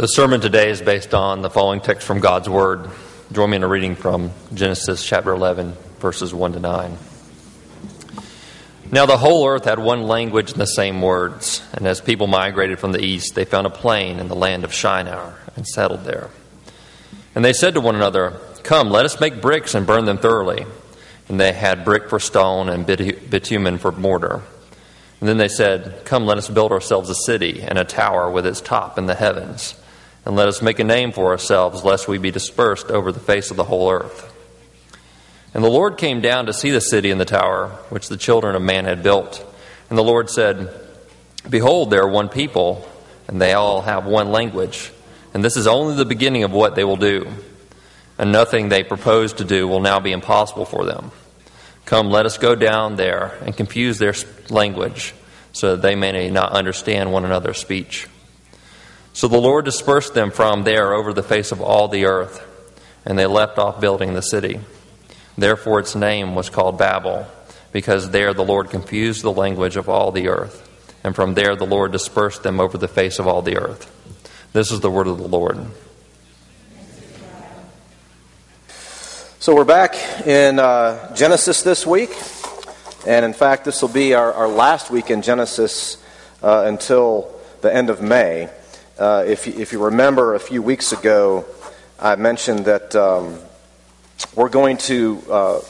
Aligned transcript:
The 0.00 0.08
sermon 0.08 0.40
today 0.40 0.70
is 0.70 0.80
based 0.80 1.12
on 1.12 1.42
the 1.42 1.50
following 1.50 1.82
text 1.82 2.06
from 2.06 2.20
God's 2.20 2.48
Word. 2.48 2.88
Join 3.32 3.50
me 3.50 3.56
in 3.56 3.62
a 3.62 3.68
reading 3.68 3.96
from 3.96 4.30
Genesis 4.54 5.04
chapter 5.04 5.30
11, 5.30 5.74
verses 5.98 6.32
1 6.32 6.54
to 6.54 6.58
9. 6.58 6.96
Now 8.90 9.04
the 9.04 9.18
whole 9.18 9.46
earth 9.46 9.66
had 9.66 9.78
one 9.78 10.04
language 10.04 10.52
and 10.52 10.60
the 10.62 10.66
same 10.66 11.02
words, 11.02 11.62
and 11.74 11.86
as 11.86 12.00
people 12.00 12.28
migrated 12.28 12.78
from 12.78 12.92
the 12.92 13.04
east, 13.04 13.34
they 13.34 13.44
found 13.44 13.66
a 13.66 13.70
plain 13.70 14.20
in 14.20 14.28
the 14.28 14.34
land 14.34 14.64
of 14.64 14.72
Shinar 14.72 15.34
and 15.54 15.66
settled 15.66 16.04
there. 16.04 16.30
And 17.34 17.44
they 17.44 17.52
said 17.52 17.74
to 17.74 17.82
one 17.82 17.94
another, 17.94 18.40
Come, 18.62 18.88
let 18.88 19.04
us 19.04 19.20
make 19.20 19.42
bricks 19.42 19.74
and 19.74 19.86
burn 19.86 20.06
them 20.06 20.16
thoroughly. 20.16 20.64
And 21.28 21.38
they 21.38 21.52
had 21.52 21.84
brick 21.84 22.08
for 22.08 22.18
stone 22.18 22.70
and 22.70 22.86
bitumen 22.86 23.76
for 23.76 23.92
mortar. 23.92 24.40
And 25.20 25.28
then 25.28 25.36
they 25.36 25.48
said, 25.48 26.06
Come, 26.06 26.24
let 26.24 26.38
us 26.38 26.48
build 26.48 26.72
ourselves 26.72 27.10
a 27.10 27.14
city 27.14 27.60
and 27.60 27.78
a 27.78 27.84
tower 27.84 28.30
with 28.30 28.46
its 28.46 28.62
top 28.62 28.96
in 28.96 29.04
the 29.04 29.14
heavens 29.14 29.74
and 30.24 30.36
let 30.36 30.48
us 30.48 30.62
make 30.62 30.78
a 30.78 30.84
name 30.84 31.12
for 31.12 31.30
ourselves, 31.30 31.84
lest 31.84 32.08
we 32.08 32.18
be 32.18 32.30
dispersed 32.30 32.90
over 32.90 33.12
the 33.12 33.20
face 33.20 33.50
of 33.50 33.56
the 33.56 33.64
whole 33.64 33.90
earth. 33.90 34.26
And 35.54 35.64
the 35.64 35.70
Lord 35.70 35.98
came 35.98 36.20
down 36.20 36.46
to 36.46 36.52
see 36.52 36.70
the 36.70 36.80
city 36.80 37.10
and 37.10 37.20
the 37.20 37.24
tower, 37.24 37.68
which 37.88 38.08
the 38.08 38.16
children 38.16 38.54
of 38.54 38.62
man 38.62 38.84
had 38.84 39.02
built. 39.02 39.44
And 39.88 39.98
the 39.98 40.04
Lord 40.04 40.30
said, 40.30 40.72
Behold, 41.48 41.90
there 41.90 42.02
are 42.02 42.10
one 42.10 42.28
people, 42.28 42.88
and 43.26 43.40
they 43.40 43.52
all 43.54 43.82
have 43.82 44.06
one 44.06 44.30
language. 44.30 44.92
And 45.34 45.44
this 45.44 45.56
is 45.56 45.66
only 45.66 45.96
the 45.96 46.04
beginning 46.04 46.44
of 46.44 46.52
what 46.52 46.74
they 46.74 46.84
will 46.84 46.96
do. 46.96 47.26
And 48.18 48.30
nothing 48.30 48.68
they 48.68 48.84
propose 48.84 49.32
to 49.34 49.44
do 49.44 49.66
will 49.66 49.80
now 49.80 49.98
be 49.98 50.12
impossible 50.12 50.66
for 50.66 50.84
them. 50.84 51.10
Come, 51.86 52.10
let 52.10 52.26
us 52.26 52.38
go 52.38 52.54
down 52.54 52.96
there 52.96 53.38
and 53.44 53.56
confuse 53.56 53.98
their 53.98 54.14
language, 54.50 55.14
so 55.52 55.74
that 55.74 55.82
they 55.82 55.96
may 55.96 56.30
not 56.30 56.52
understand 56.52 57.10
one 57.10 57.24
another's 57.24 57.58
speech. 57.58 58.06
So 59.20 59.28
the 59.28 59.36
Lord 59.36 59.66
dispersed 59.66 60.14
them 60.14 60.30
from 60.30 60.64
there 60.64 60.94
over 60.94 61.12
the 61.12 61.22
face 61.22 61.52
of 61.52 61.60
all 61.60 61.88
the 61.88 62.06
earth, 62.06 62.42
and 63.04 63.18
they 63.18 63.26
left 63.26 63.58
off 63.58 63.78
building 63.78 64.14
the 64.14 64.22
city. 64.22 64.60
Therefore 65.36 65.80
its 65.80 65.94
name 65.94 66.34
was 66.34 66.48
called 66.48 66.78
Babel, 66.78 67.26
because 67.70 68.12
there 68.12 68.32
the 68.32 68.46
Lord 68.46 68.70
confused 68.70 69.20
the 69.20 69.30
language 69.30 69.76
of 69.76 69.90
all 69.90 70.10
the 70.10 70.28
earth. 70.28 70.66
And 71.04 71.14
from 71.14 71.34
there 71.34 71.54
the 71.54 71.66
Lord 71.66 71.92
dispersed 71.92 72.44
them 72.44 72.60
over 72.60 72.78
the 72.78 72.88
face 72.88 73.18
of 73.18 73.26
all 73.26 73.42
the 73.42 73.58
earth. 73.58 73.92
This 74.54 74.72
is 74.72 74.80
the 74.80 74.90
word 74.90 75.06
of 75.06 75.18
the 75.18 75.28
Lord. 75.28 75.66
So 79.38 79.54
we're 79.54 79.66
back 79.66 79.96
in 80.26 80.58
uh, 80.58 81.14
Genesis 81.14 81.62
this 81.62 81.86
week. 81.86 82.16
And 83.06 83.26
in 83.26 83.34
fact, 83.34 83.66
this 83.66 83.82
will 83.82 83.90
be 83.90 84.14
our, 84.14 84.32
our 84.32 84.48
last 84.48 84.90
week 84.90 85.10
in 85.10 85.20
Genesis 85.20 86.02
uh, 86.42 86.62
until 86.66 87.38
the 87.60 87.70
end 87.70 87.90
of 87.90 88.00
May. 88.00 88.48
Uh, 89.00 89.24
if, 89.26 89.48
if 89.48 89.72
you 89.72 89.82
remember 89.82 90.34
a 90.34 90.38
few 90.38 90.60
weeks 90.60 90.92
ago, 90.92 91.46
I 91.98 92.16
mentioned 92.16 92.66
that 92.66 92.94
um, 92.94 93.38
we're 94.34 94.50
going 94.50 94.76
to 94.76 95.22
uh, 95.30 95.60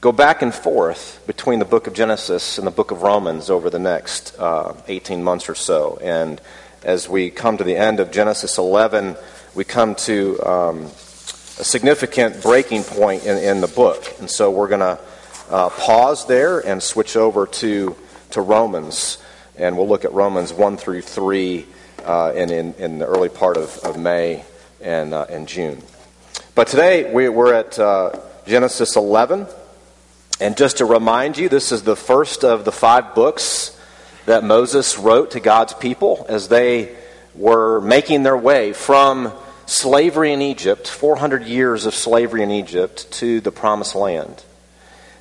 go 0.00 0.10
back 0.10 0.40
and 0.40 0.54
forth 0.54 1.22
between 1.26 1.58
the 1.58 1.66
book 1.66 1.86
of 1.86 1.92
Genesis 1.92 2.56
and 2.56 2.66
the 2.66 2.70
book 2.70 2.90
of 2.90 3.02
Romans 3.02 3.50
over 3.50 3.68
the 3.68 3.78
next 3.78 4.34
uh, 4.38 4.74
18 4.88 5.22
months 5.22 5.46
or 5.50 5.54
so. 5.54 5.98
And 6.02 6.40
as 6.82 7.06
we 7.06 7.28
come 7.28 7.58
to 7.58 7.64
the 7.64 7.76
end 7.76 8.00
of 8.00 8.10
Genesis 8.10 8.56
11, 8.56 9.14
we 9.54 9.64
come 9.64 9.94
to 9.96 10.40
um, 10.42 10.84
a 10.86 11.64
significant 11.64 12.42
breaking 12.42 12.84
point 12.84 13.26
in, 13.26 13.36
in, 13.36 13.60
the 13.60 13.68
book. 13.68 14.10
And 14.20 14.30
so 14.30 14.50
we're 14.50 14.68
going 14.68 14.80
to 14.80 14.98
uh, 15.50 15.68
pause 15.68 16.26
there 16.26 16.60
and 16.60 16.82
switch 16.82 17.14
over 17.14 17.46
to, 17.46 17.94
to 18.30 18.40
Romans. 18.40 19.18
And 19.54 19.76
we'll 19.76 19.88
look 19.88 20.06
at 20.06 20.14
Romans 20.14 20.50
1 20.50 20.78
through 20.78 21.02
3 21.02 21.66
uh, 22.04 22.32
and 22.34 22.50
in, 22.50 22.74
in 22.74 22.98
the 22.98 23.06
early 23.06 23.28
part 23.28 23.56
of, 23.56 23.78
of 23.78 23.98
May 23.98 24.44
and, 24.80 25.14
uh, 25.14 25.26
and 25.28 25.46
June. 25.46 25.82
But 26.54 26.68
today 26.68 27.12
we, 27.12 27.28
we're 27.28 27.54
at 27.54 27.78
uh, 27.78 28.18
Genesis 28.46 28.96
11. 28.96 29.46
And 30.40 30.56
just 30.56 30.78
to 30.78 30.84
remind 30.84 31.36
you, 31.36 31.48
this 31.48 31.70
is 31.70 31.82
the 31.82 31.96
first 31.96 32.44
of 32.44 32.64
the 32.64 32.72
five 32.72 33.14
books 33.14 33.78
that 34.26 34.42
Moses 34.42 34.98
wrote 34.98 35.32
to 35.32 35.40
God's 35.40 35.74
people 35.74 36.24
as 36.28 36.48
they 36.48 36.96
were 37.34 37.80
making 37.80 38.22
their 38.22 38.36
way 38.36 38.72
from 38.72 39.32
slavery 39.66 40.32
in 40.32 40.42
Egypt, 40.42 40.88
400 40.88 41.44
years 41.44 41.86
of 41.86 41.94
slavery 41.94 42.42
in 42.42 42.50
Egypt, 42.50 43.10
to 43.12 43.40
the 43.40 43.52
promised 43.52 43.94
land. 43.94 44.42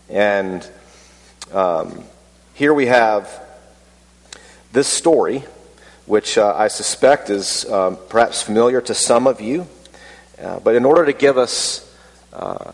And 0.09 0.67
um, 1.51 2.03
here 2.53 2.73
we 2.73 2.87
have 2.87 3.29
this 4.71 4.87
story 4.87 5.43
which 6.09 6.39
uh, 6.39 6.55
I 6.57 6.69
suspect 6.69 7.29
is 7.29 7.69
um, 7.71 7.95
perhaps 8.09 8.41
familiar 8.41 8.81
to 8.81 8.95
some 8.95 9.27
of 9.27 9.41
you. 9.41 9.67
Uh, 10.41 10.59
but 10.59 10.73
in 10.73 10.83
order 10.83 11.05
to 11.05 11.13
give 11.13 11.37
us 11.37 11.87
uh, 12.33 12.71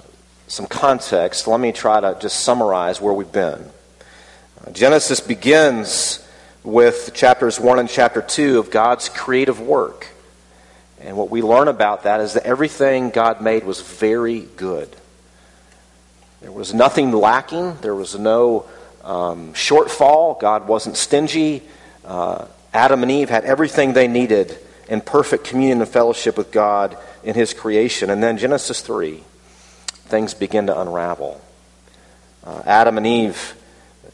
some 0.47 0.67
context, 0.67 1.45
let 1.45 1.59
me 1.59 1.73
try 1.73 1.99
to 1.99 2.17
just 2.21 2.39
summarize 2.39 3.01
where 3.01 3.13
we've 3.13 3.33
been. 3.33 3.61
Uh, 4.65 4.71
Genesis 4.71 5.19
begins 5.19 6.25
with 6.63 7.11
chapters 7.13 7.59
1 7.59 7.77
and 7.77 7.89
chapter 7.89 8.21
2 8.21 8.57
of 8.57 8.71
God's 8.71 9.09
creative 9.09 9.59
work. 9.59 10.07
And 11.01 11.17
what 11.17 11.29
we 11.29 11.41
learn 11.41 11.67
about 11.67 12.03
that 12.03 12.21
is 12.21 12.35
that 12.35 12.43
everything 12.43 13.09
God 13.09 13.41
made 13.41 13.65
was 13.65 13.81
very 13.81 14.47
good. 14.55 14.87
There 16.39 16.53
was 16.53 16.73
nothing 16.73 17.11
lacking, 17.11 17.79
there 17.81 17.95
was 17.95 18.17
no 18.17 18.65
um, 19.03 19.51
shortfall. 19.51 20.39
God 20.39 20.69
wasn't 20.69 20.95
stingy. 20.95 21.63
Uh, 22.05 22.45
Adam 22.75 23.03
and 23.03 23.11
Eve 23.11 23.29
had 23.29 23.45
everything 23.45 23.93
they 23.93 24.09
needed 24.09 24.57
in 24.89 24.99
perfect 24.99 25.45
communion 25.45 25.79
and 25.79 25.89
fellowship 25.89 26.37
with 26.37 26.51
God 26.51 26.97
in 27.23 27.33
His 27.33 27.53
creation. 27.53 28.09
And 28.09 28.21
then 28.21 28.37
Genesis 28.37 28.81
3, 28.81 29.23
things 29.87 30.33
begin 30.33 30.67
to 30.67 30.77
unravel. 30.77 31.39
Uh, 32.43 32.61
Adam 32.65 32.97
and 32.97 33.07
Eve, 33.07 33.55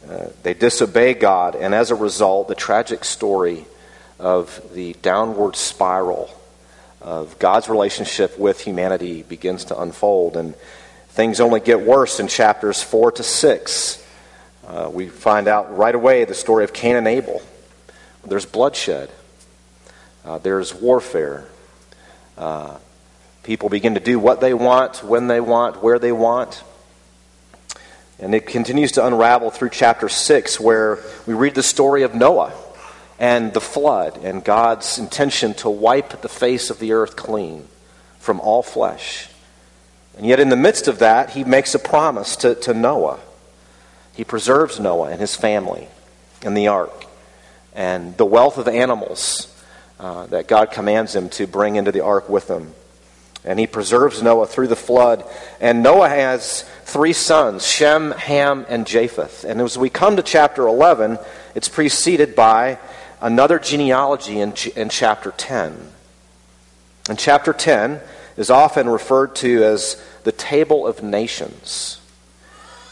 uh, 0.07 0.27
they 0.43 0.53
disobey 0.53 1.15
God, 1.15 1.55
and 1.55 1.73
as 1.73 1.89
a 1.89 1.95
result, 1.95 2.49
the 2.49 2.55
tragic 2.55 3.03
story 3.03 3.65
of 4.19 4.61
the 4.75 4.93
downward 5.01 5.55
spiral 5.55 6.29
of 7.01 7.39
God's 7.39 7.67
relationship 7.67 8.37
with 8.37 8.61
humanity 8.61 9.23
begins 9.23 9.65
to 9.65 9.81
unfold. 9.81 10.37
And 10.37 10.55
things 11.09 11.39
only 11.39 11.61
get 11.61 11.81
worse 11.81 12.19
in 12.19 12.27
chapters 12.27 12.83
4 12.83 13.13
to 13.13 13.23
6. 13.23 14.07
Uh, 14.67 14.91
we 14.93 15.09
find 15.09 15.47
out 15.47 15.75
right 15.75 15.95
away 15.95 16.25
the 16.25 16.35
story 16.35 16.63
of 16.63 16.73
Cain 16.73 16.95
and 16.95 17.07
Abel. 17.07 17.41
There's 18.25 18.45
bloodshed. 18.45 19.09
Uh, 20.23 20.37
there's 20.37 20.73
warfare. 20.73 21.45
Uh, 22.37 22.77
people 23.43 23.69
begin 23.69 23.95
to 23.95 23.99
do 23.99 24.19
what 24.19 24.41
they 24.41 24.53
want, 24.53 25.03
when 25.03 25.27
they 25.27 25.39
want, 25.39 25.81
where 25.81 25.97
they 25.97 26.11
want. 26.11 26.63
And 28.19 28.35
it 28.35 28.45
continues 28.45 28.93
to 28.93 29.05
unravel 29.05 29.49
through 29.49 29.69
chapter 29.69 30.07
6, 30.07 30.59
where 30.59 30.99
we 31.25 31.33
read 31.33 31.55
the 31.55 31.63
story 31.63 32.03
of 32.03 32.13
Noah 32.13 32.53
and 33.17 33.53
the 33.53 33.61
flood 33.61 34.19
and 34.23 34.43
God's 34.43 34.99
intention 34.99 35.55
to 35.55 35.69
wipe 35.69 36.21
the 36.21 36.29
face 36.29 36.69
of 36.69 36.77
the 36.79 36.93
earth 36.93 37.15
clean 37.15 37.67
from 38.19 38.39
all 38.39 38.61
flesh. 38.61 39.27
And 40.17 40.27
yet, 40.27 40.39
in 40.39 40.49
the 40.49 40.55
midst 40.55 40.87
of 40.87 40.99
that, 40.99 41.31
he 41.31 41.43
makes 41.43 41.73
a 41.73 41.79
promise 41.79 42.35
to, 42.37 42.53
to 42.55 42.75
Noah. 42.75 43.19
He 44.13 44.23
preserves 44.23 44.79
Noah 44.79 45.09
and 45.09 45.19
his 45.19 45.35
family 45.35 45.87
in 46.43 46.53
the 46.53 46.67
ark 46.67 47.05
and 47.73 48.15
the 48.17 48.25
wealth 48.25 48.57
of 48.57 48.67
animals 48.67 49.47
uh, 49.99 50.25
that 50.27 50.47
God 50.47 50.71
commands 50.71 51.15
him 51.15 51.29
to 51.29 51.47
bring 51.47 51.75
into 51.75 51.91
the 51.91 52.01
ark 52.01 52.27
with 52.29 52.49
him. 52.49 52.73
And 53.43 53.59
he 53.59 53.67
preserves 53.67 54.21
Noah 54.21 54.45
through 54.47 54.67
the 54.67 54.75
flood. 54.75 55.23
And 55.59 55.81
Noah 55.81 56.09
has 56.09 56.63
three 56.85 57.13
sons 57.13 57.65
Shem, 57.65 58.11
Ham, 58.11 58.65
and 58.69 58.85
Japheth. 58.85 59.43
And 59.43 59.61
as 59.61 59.77
we 59.77 59.89
come 59.89 60.15
to 60.17 60.23
chapter 60.23 60.67
11, 60.67 61.17
it's 61.55 61.69
preceded 61.69 62.35
by 62.35 62.77
another 63.19 63.59
genealogy 63.59 64.39
in, 64.39 64.53
in 64.75 64.89
chapter 64.89 65.31
10. 65.31 65.75
And 67.09 67.17
chapter 67.17 67.53
10 67.53 67.99
is 68.37 68.49
often 68.49 68.87
referred 68.87 69.35
to 69.37 69.63
as 69.63 70.01
the 70.23 70.31
Table 70.31 70.85
of 70.85 71.01
Nations. 71.01 71.99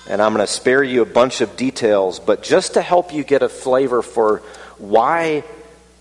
And 0.07 0.21
I'm 0.21 0.33
going 0.33 0.45
to 0.45 0.51
spare 0.51 0.83
you 0.83 1.03
a 1.03 1.05
bunch 1.05 1.41
of 1.41 1.55
details, 1.55 2.19
but 2.19 2.41
just 2.41 2.73
to 2.73 2.81
help 2.81 3.13
you 3.13 3.23
get 3.23 3.43
a 3.43 3.49
flavor 3.49 4.01
for 4.01 4.41
why 4.79 5.43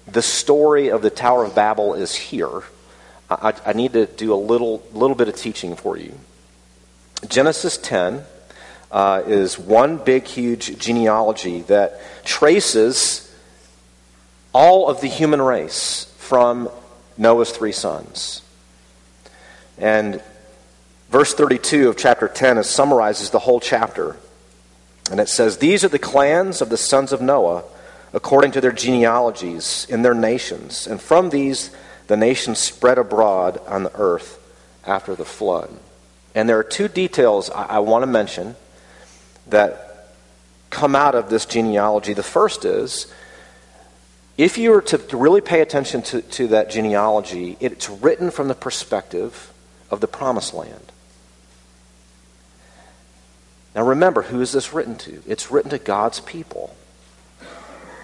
the 0.06 0.22
story 0.22 0.90
of 0.90 1.02
the 1.02 1.10
Tower 1.10 1.44
of 1.44 1.54
Babel 1.54 1.94
is 1.94 2.14
here, 2.14 2.62
I, 3.30 3.54
I 3.66 3.72
need 3.74 3.92
to 3.92 4.06
do 4.06 4.32
a 4.32 4.36
little, 4.36 4.82
little 4.92 5.16
bit 5.16 5.28
of 5.28 5.36
teaching 5.36 5.76
for 5.76 5.96
you. 5.96 6.18
Genesis 7.28 7.76
10 7.76 8.24
uh, 8.90 9.22
is 9.26 9.58
one 9.58 9.98
big, 9.98 10.24
huge 10.24 10.78
genealogy 10.78 11.62
that 11.62 12.00
traces 12.24 13.24
all 14.52 14.88
of 14.88 15.00
the 15.00 15.08
human 15.08 15.42
race 15.42 16.12
from 16.18 16.70
Noah's 17.16 17.50
three 17.50 17.72
sons. 17.72 18.42
And 19.76 20.22
verse 21.10 21.34
32 21.34 21.88
of 21.88 21.96
chapter 21.96 22.28
10 22.28 22.62
summarizes 22.64 23.30
the 23.30 23.40
whole 23.40 23.60
chapter. 23.60 24.16
And 25.10 25.20
it 25.20 25.28
says, 25.28 25.58
These 25.58 25.84
are 25.84 25.88
the 25.88 25.98
clans 25.98 26.60
of 26.60 26.70
the 26.70 26.76
sons 26.76 27.12
of 27.12 27.20
Noah 27.20 27.64
according 28.12 28.52
to 28.52 28.60
their 28.60 28.72
genealogies 28.72 29.86
in 29.88 30.02
their 30.02 30.14
nations. 30.14 30.86
And 30.86 31.00
from 31.00 31.30
these, 31.30 31.70
the 32.06 32.16
nations 32.16 32.58
spread 32.58 32.98
abroad 32.98 33.60
on 33.66 33.82
the 33.82 33.94
earth 33.94 34.38
after 34.86 35.14
the 35.14 35.24
flood. 35.24 35.70
And 36.34 36.48
there 36.48 36.58
are 36.58 36.64
two 36.64 36.88
details 36.88 37.50
I, 37.50 37.64
I 37.64 37.78
want 37.80 38.02
to 38.02 38.06
mention 38.06 38.56
that 39.48 40.14
come 40.70 40.94
out 40.94 41.14
of 41.14 41.30
this 41.30 41.46
genealogy. 41.46 42.12
The 42.12 42.22
first 42.22 42.64
is 42.64 43.12
if 44.36 44.56
you 44.56 44.70
were 44.70 44.82
to, 44.82 44.98
to 44.98 45.16
really 45.16 45.40
pay 45.40 45.60
attention 45.60 46.02
to, 46.02 46.22
to 46.22 46.48
that 46.48 46.70
genealogy, 46.70 47.56
it's 47.60 47.88
written 47.88 48.30
from 48.30 48.48
the 48.48 48.54
perspective 48.54 49.52
of 49.90 50.00
the 50.00 50.06
promised 50.06 50.54
land. 50.54 50.92
Now 53.74 53.84
remember, 53.84 54.22
who 54.22 54.40
is 54.40 54.52
this 54.52 54.72
written 54.72 54.96
to? 54.98 55.22
It's 55.26 55.50
written 55.50 55.70
to 55.70 55.78
God's 55.78 56.20
people 56.20 56.74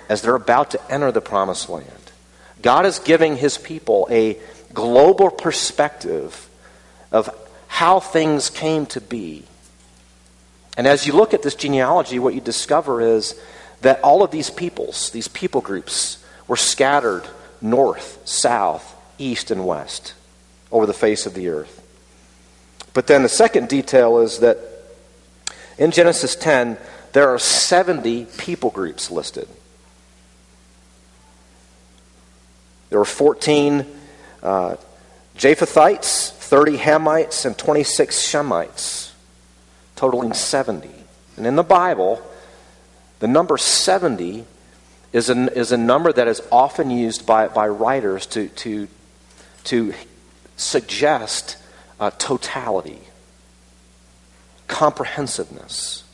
as 0.09 0.23
they're 0.23 0.35
about 0.35 0.71
to 0.73 0.93
enter 0.93 1.11
the 1.13 1.21
promised 1.21 1.69
land. 1.69 1.89
God 2.63 2.87
is 2.87 2.99
giving 2.99 3.37
his 3.37 3.59
people 3.59 4.07
a 4.11 4.39
global 4.73 5.31
perspective 5.31 6.49
of 7.13 7.31
how 7.69 8.01
things 8.01 8.51
came 8.51 8.87
to 8.87 9.01
be. 9.01 9.45
And 10.77 10.87
as 10.87 11.07
you 11.07 11.13
look 11.13 11.35
at 11.35 11.43
this 11.43 11.55
genealogy, 11.55 12.19
what 12.19 12.35
you 12.35 12.41
discover 12.41 13.01
is 13.01 13.39
that 13.83 14.01
all 14.03 14.23
of 14.23 14.31
these 14.31 14.51
peoples, 14.51 15.11
these 15.11 15.29
people 15.29 15.61
groups, 15.61 16.25
were 16.49 16.57
scattered 16.57 17.25
north, 17.61 18.21
south, 18.25 18.97
east, 19.19 19.51
and 19.51 19.67
west 19.67 20.15
over 20.73 20.87
the 20.87 20.93
face 20.93 21.27
of 21.27 21.35
the 21.35 21.49
earth. 21.49 21.81
But 22.93 23.07
then 23.07 23.23
the 23.23 23.29
second 23.29 23.69
detail 23.69 24.19
is 24.19 24.39
that 24.41 24.59
in 25.79 25.91
Genesis 25.91 26.37
10, 26.37 26.79
there 27.13 27.29
are 27.29 27.39
70 27.39 28.27
people 28.39 28.71
groups 28.71 29.11
listed. 29.11 29.49
There 32.95 33.01
were 33.01 33.05
14 33.05 33.85
uh, 34.41 34.77
Japhethites, 35.37 36.31
30 36.31 36.77
Hamites, 36.77 37.45
and 37.45 37.59
26 37.59 38.17
Shemites, 38.17 39.11
totaling 39.97 40.33
70. 40.33 40.89
And 41.37 41.45
in 41.45 41.57
the 41.57 41.65
Bible, 41.65 42.23
the 43.19 43.27
number 43.27 43.59
70 43.59 44.45
is 45.13 45.29
a, 45.29 45.59
is 45.59 45.73
a 45.73 45.77
number 45.77 46.13
that 46.13 46.29
is 46.29 46.41
often 46.53 46.89
used 46.89 47.27
by, 47.27 47.49
by 47.49 47.67
writers 47.67 48.27
to, 48.27 48.47
to, 48.51 48.87
to 49.65 49.93
suggest 50.57 51.57
uh, 51.99 52.13
totality, 52.13 53.01
comprehensiveness. 54.69 56.05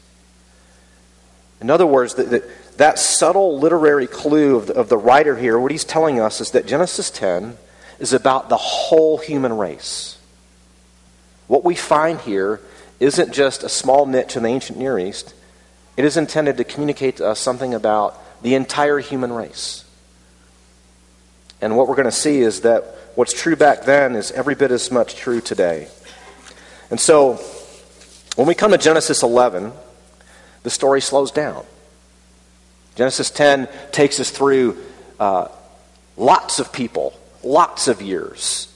In 1.60 1.68
other 1.68 1.84
words, 1.84 2.14
the, 2.14 2.42
that 2.76 2.98
subtle 2.98 3.58
literary 3.58 4.06
clue 4.06 4.56
of 4.56 4.66
the, 4.68 4.74
of 4.74 4.88
the 4.88 4.96
writer 4.96 5.36
here, 5.36 5.58
what 5.58 5.70
he's 5.70 5.84
telling 5.84 6.18
us 6.20 6.40
is 6.40 6.52
that 6.52 6.66
Genesis 6.66 7.10
10 7.10 7.56
is 7.98 8.12
about 8.12 8.48
the 8.48 8.56
whole 8.56 9.18
human 9.18 9.56
race. 9.56 10.18
What 11.46 11.64
we 11.64 11.74
find 11.74 12.20
here 12.20 12.60
isn't 12.98 13.32
just 13.32 13.62
a 13.62 13.68
small 13.68 14.06
niche 14.06 14.36
in 14.36 14.42
the 14.42 14.48
ancient 14.48 14.78
Near 14.78 14.98
East, 14.98 15.34
it 15.96 16.04
is 16.04 16.16
intended 16.16 16.56
to 16.56 16.64
communicate 16.64 17.16
to 17.16 17.26
us 17.26 17.38
something 17.38 17.74
about 17.74 18.18
the 18.42 18.54
entire 18.54 18.98
human 18.98 19.32
race. 19.32 19.84
And 21.60 21.76
what 21.76 21.88
we're 21.88 21.96
going 21.96 22.06
to 22.06 22.12
see 22.12 22.40
is 22.40 22.62
that 22.62 22.84
what's 23.16 23.32
true 23.32 23.56
back 23.56 23.82
then 23.82 24.16
is 24.16 24.30
every 24.32 24.54
bit 24.54 24.70
as 24.70 24.90
much 24.90 25.16
true 25.16 25.40
today. 25.40 25.88
And 26.90 26.98
so, 26.98 27.34
when 28.36 28.46
we 28.46 28.54
come 28.54 28.70
to 28.70 28.78
Genesis 28.78 29.22
11, 29.22 29.72
the 30.62 30.70
story 30.70 31.00
slows 31.00 31.30
down. 31.30 31.64
Genesis 33.00 33.30
10 33.30 33.66
takes 33.92 34.20
us 34.20 34.28
through 34.28 34.76
uh, 35.18 35.48
lots 36.18 36.58
of 36.58 36.70
people, 36.70 37.18
lots 37.42 37.88
of 37.88 38.02
years. 38.02 38.70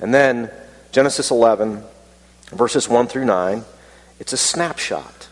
And 0.00 0.14
then 0.14 0.50
Genesis 0.92 1.30
11, 1.30 1.84
verses 2.52 2.88
1 2.88 3.08
through 3.08 3.26
9, 3.26 3.64
it's 4.18 4.32
a 4.32 4.38
snapshot. 4.38 5.28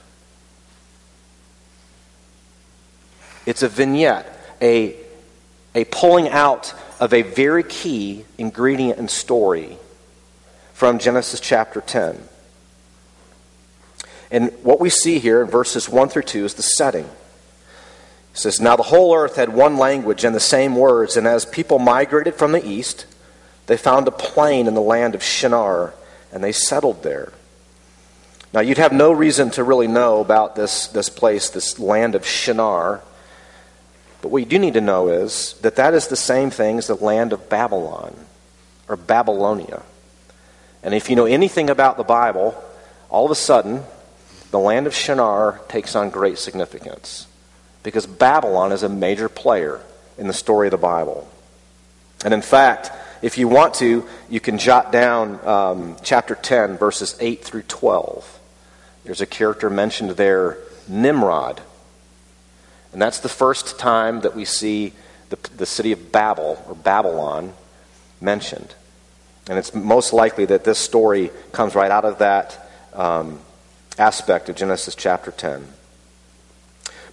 It's 3.47 3.63
a 3.63 3.69
vignette, 3.71 4.27
a, 4.61 4.95
a 5.75 5.87
pulling 5.87 6.29
out 6.29 6.75
of 7.01 7.15
a 7.15 7.23
very 7.23 7.63
key 7.63 8.27
ingredient 8.37 8.99
and 8.99 9.11
story 9.11 9.79
from 10.75 10.99
Genesis 10.99 11.41
chapter 11.41 11.81
10. 11.81 12.21
And 14.31 14.53
what 14.63 14.81
we 14.81 14.91
see 14.91 15.19
here 15.19 15.41
in 15.41 15.49
verses 15.49 15.89
1 15.89 16.11
through 16.11 16.25
2 16.25 16.45
is 16.45 16.53
the 16.53 16.63
setting. 16.63 17.09
Says, 18.41 18.59
Now 18.59 18.75
the 18.75 18.85
whole 18.85 19.15
earth 19.15 19.37
had 19.37 19.53
one 19.53 19.77
language 19.77 20.25
and 20.25 20.35
the 20.35 20.41
same 20.41 20.75
words, 20.75 21.19
and 21.19 21.27
as 21.27 21.45
people 21.45 21.79
migrated 21.79 22.35
from 22.35 22.53
the 22.53 22.67
east, 22.67 23.05
they 23.67 23.77
found 23.77 24.09
a 24.09 24.13
plain 24.13 24.67
in 24.67 24.73
the 24.73 24.81
land 24.81 25.15
of 25.15 25.23
Shinar, 25.23 25.93
and 26.33 26.43
they 26.43 26.53
settled 26.53 27.03
there. 27.03 27.35
Now, 28.55 28.61
you'd 28.61 28.79
have 28.79 28.93
no 28.93 29.13
reason 29.13 29.51
to 29.51 29.63
really 29.63 29.87
know 29.87 30.21
about 30.21 30.57
this, 30.57 30.87
this 30.89 31.11
place, 31.11 31.51
this 31.51 31.79
land 31.79 32.15
of 32.15 32.27
Shinar. 32.27 33.03
But 34.23 34.31
what 34.31 34.39
you 34.39 34.47
do 34.49 34.59
need 34.59 34.75
to 34.75 34.81
know 34.81 35.09
is 35.09 35.53
that 35.61 35.77
that 35.77 35.93
is 35.93 36.09
the 36.09 36.17
same 36.17 36.51
thing 36.51 36.79
as 36.79 36.87
the 36.87 36.97
land 36.97 37.35
of 37.35 37.51
Babylon, 37.51 38.17
or 38.89 38.97
Babylonia. 38.97 39.83
And 40.83 40.95
if 40.95 41.11
you 41.11 41.15
know 41.15 41.27
anything 41.27 41.69
about 41.69 41.99
the 41.99 42.05
Bible, 42.05 42.61
all 43.11 43.27
of 43.27 43.31
a 43.31 43.37
sudden, 43.37 43.85
the 44.51 44.59
land 44.59 44.87
of 44.87 44.95
Shinar 44.95 45.61
takes 45.69 45.95
on 45.95 46.09
great 46.09 46.39
significance 46.39 47.27
because 47.83 48.07
Babylon 48.07 48.73
is 48.73 48.83
a 48.83 48.89
major 48.89 49.29
player 49.29 49.81
in 50.19 50.27
the 50.27 50.33
story 50.33 50.67
of 50.67 50.73
the 50.73 50.77
Bible. 50.77 51.29
And 52.25 52.35
in 52.35 52.43
fact, 52.43 52.93
if 53.23 53.39
you 53.39 53.49
want 53.49 53.75
to, 53.75 54.07
you 54.29 54.41
can 54.41 54.59
jot 54.59 54.93
down 54.93 55.45
um, 55.47 55.97
chapter 56.03 56.35
10, 56.35 56.77
verses 56.77 57.17
8 57.21 57.43
through 57.43 57.63
12. 57.63 58.41
There's 59.05 59.21
a 59.21 59.27
character 59.27 59.71
mentioned 59.71 60.11
there, 60.13 60.59
Nimrod. 60.89 61.61
And 62.93 63.01
that's 63.01 63.21
the 63.21 63.29
first 63.29 63.79
time 63.79 64.21
that 64.23 64.35
we 64.35 64.45
see 64.45 64.93
the, 65.29 65.39
the 65.57 65.67
city 65.67 65.93
of 65.93 66.13
Babel, 66.13 66.63
or 66.69 66.75
Babylon, 66.75 67.53
mentioned. 68.21 68.75
And 69.49 69.59
it's 69.59 69.75
most 69.75 70.13
likely 70.13 70.45
that 70.47 70.65
this 70.65 70.79
story 70.79 71.31
comes 71.53 71.75
right 71.75 71.91
out 71.91 72.05
of 72.05 72.19
that 72.19 72.71
um, 72.95 73.39
aspect 73.99 74.49
of 74.49 74.57
Genesis 74.57 74.95
chapter 74.95 75.31
10. 75.31 75.67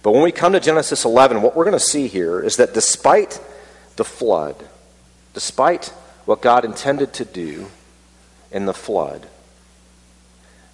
But 0.02 0.12
when 0.12 0.22
we 0.22 0.32
come 0.32 0.52
to 0.52 0.60
Genesis 0.60 1.04
11, 1.04 1.42
what 1.42 1.56
we're 1.56 1.64
going 1.64 1.72
to 1.72 1.80
see 1.80 2.06
here 2.06 2.40
is 2.40 2.56
that 2.56 2.74
despite 2.74 3.40
the 3.96 4.04
flood, 4.04 4.56
despite 5.34 5.86
what 6.24 6.40
God 6.40 6.64
intended 6.64 7.12
to 7.14 7.24
do 7.24 7.66
in 8.50 8.66
the 8.66 8.74
flood, 8.74 9.26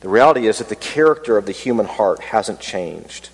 the 0.01 0.09
reality 0.09 0.47
is 0.47 0.59
that 0.59 0.69
the 0.69 0.77
character 0.77 1.39
of 1.39 1.47
the 1.47 1.53
human 1.53 1.87
heart 1.87 2.21
hasn't 2.21 2.61
changed. 2.61 3.31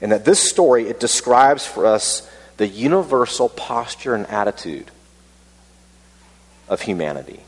And 0.00 0.12
that 0.12 0.24
this 0.24 0.38
story, 0.38 0.88
it 0.88 1.00
describes 1.00 1.66
for 1.66 1.86
us 1.86 2.30
the 2.56 2.68
universal 2.68 3.48
posture 3.48 4.14
and 4.14 4.26
attitude 4.28 4.90
of 6.68 6.82
humanity. 6.82 7.40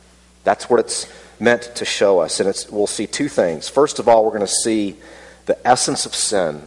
That's 0.42 0.68
what 0.68 0.80
it's 0.80 1.06
meant 1.38 1.76
to 1.76 1.84
show 1.84 2.18
us. 2.18 2.40
And 2.40 2.52
we'll 2.70 2.86
see 2.88 3.06
two 3.06 3.28
things. 3.28 3.68
First 3.68 4.00
of 4.00 4.08
all, 4.08 4.24
we're 4.24 4.30
going 4.30 4.40
to 4.40 4.48
see 4.48 4.96
the 5.46 5.56
essence 5.66 6.06
of 6.06 6.14
sin 6.14 6.62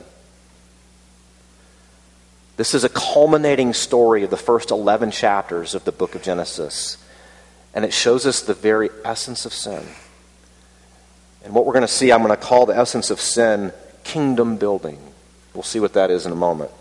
this 2.58 2.74
is 2.74 2.84
a 2.84 2.90
culminating 2.90 3.74
story 3.74 4.24
of 4.24 4.32
the 4.32 4.38
first 4.38 4.72
11 4.72 5.12
chapters 5.12 5.76
of 5.76 5.86
the 5.86 5.92
book 5.92 6.16
of 6.16 6.24
Genesis. 6.24 6.98
And 7.74 7.86
it 7.86 7.94
shows 7.94 8.26
us 8.26 8.42
the 8.42 8.56
very 8.56 8.90
essence 9.06 9.46
of 9.46 9.54
sin. 9.54 9.84
And 11.44 11.54
what 11.54 11.66
we're 11.66 11.74
going 11.74 11.84
to 11.84 11.88
see, 11.88 12.12
I'm 12.12 12.24
going 12.24 12.36
to 12.36 12.44
call 12.44 12.66
the 12.66 12.76
essence 12.76 13.12
of 13.12 13.22
sin 13.22 13.72
kingdom 14.04 14.58
building. 14.58 15.00
We'll 15.54 15.64
see 15.64 15.80
what 15.80 15.94
that 15.94 16.10
is 16.10 16.26
in 16.26 16.32
a 16.32 16.36
moment. 16.36 16.72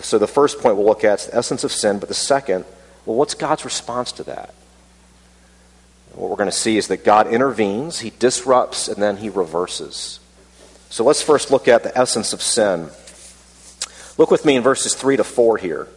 So, 0.00 0.18
the 0.18 0.26
first 0.26 0.60
point 0.60 0.76
we'll 0.76 0.86
look 0.86 1.04
at 1.04 1.20
is 1.20 1.26
the 1.26 1.36
essence 1.36 1.62
of 1.62 1.72
sin, 1.72 1.98
but 1.98 2.08
the 2.08 2.14
second, 2.14 2.64
well, 3.04 3.16
what's 3.16 3.34
God's 3.34 3.64
response 3.64 4.12
to 4.12 4.24
that? 4.24 4.54
What 6.14 6.30
we're 6.30 6.36
going 6.36 6.50
to 6.50 6.56
see 6.56 6.78
is 6.78 6.88
that 6.88 7.04
God 7.04 7.26
intervenes, 7.26 8.00
He 8.00 8.10
disrupts, 8.18 8.88
and 8.88 9.02
then 9.02 9.18
He 9.18 9.28
reverses. 9.28 10.18
So, 10.88 11.04
let's 11.04 11.22
first 11.22 11.50
look 11.50 11.68
at 11.68 11.82
the 11.82 11.96
essence 11.96 12.32
of 12.32 12.40
sin. 12.40 12.88
Look 14.20 14.30
with 14.30 14.44
me 14.44 14.54
in 14.54 14.62
verses 14.62 14.94
3 14.94 15.16
to 15.16 15.24
4 15.24 15.56
here. 15.56 15.88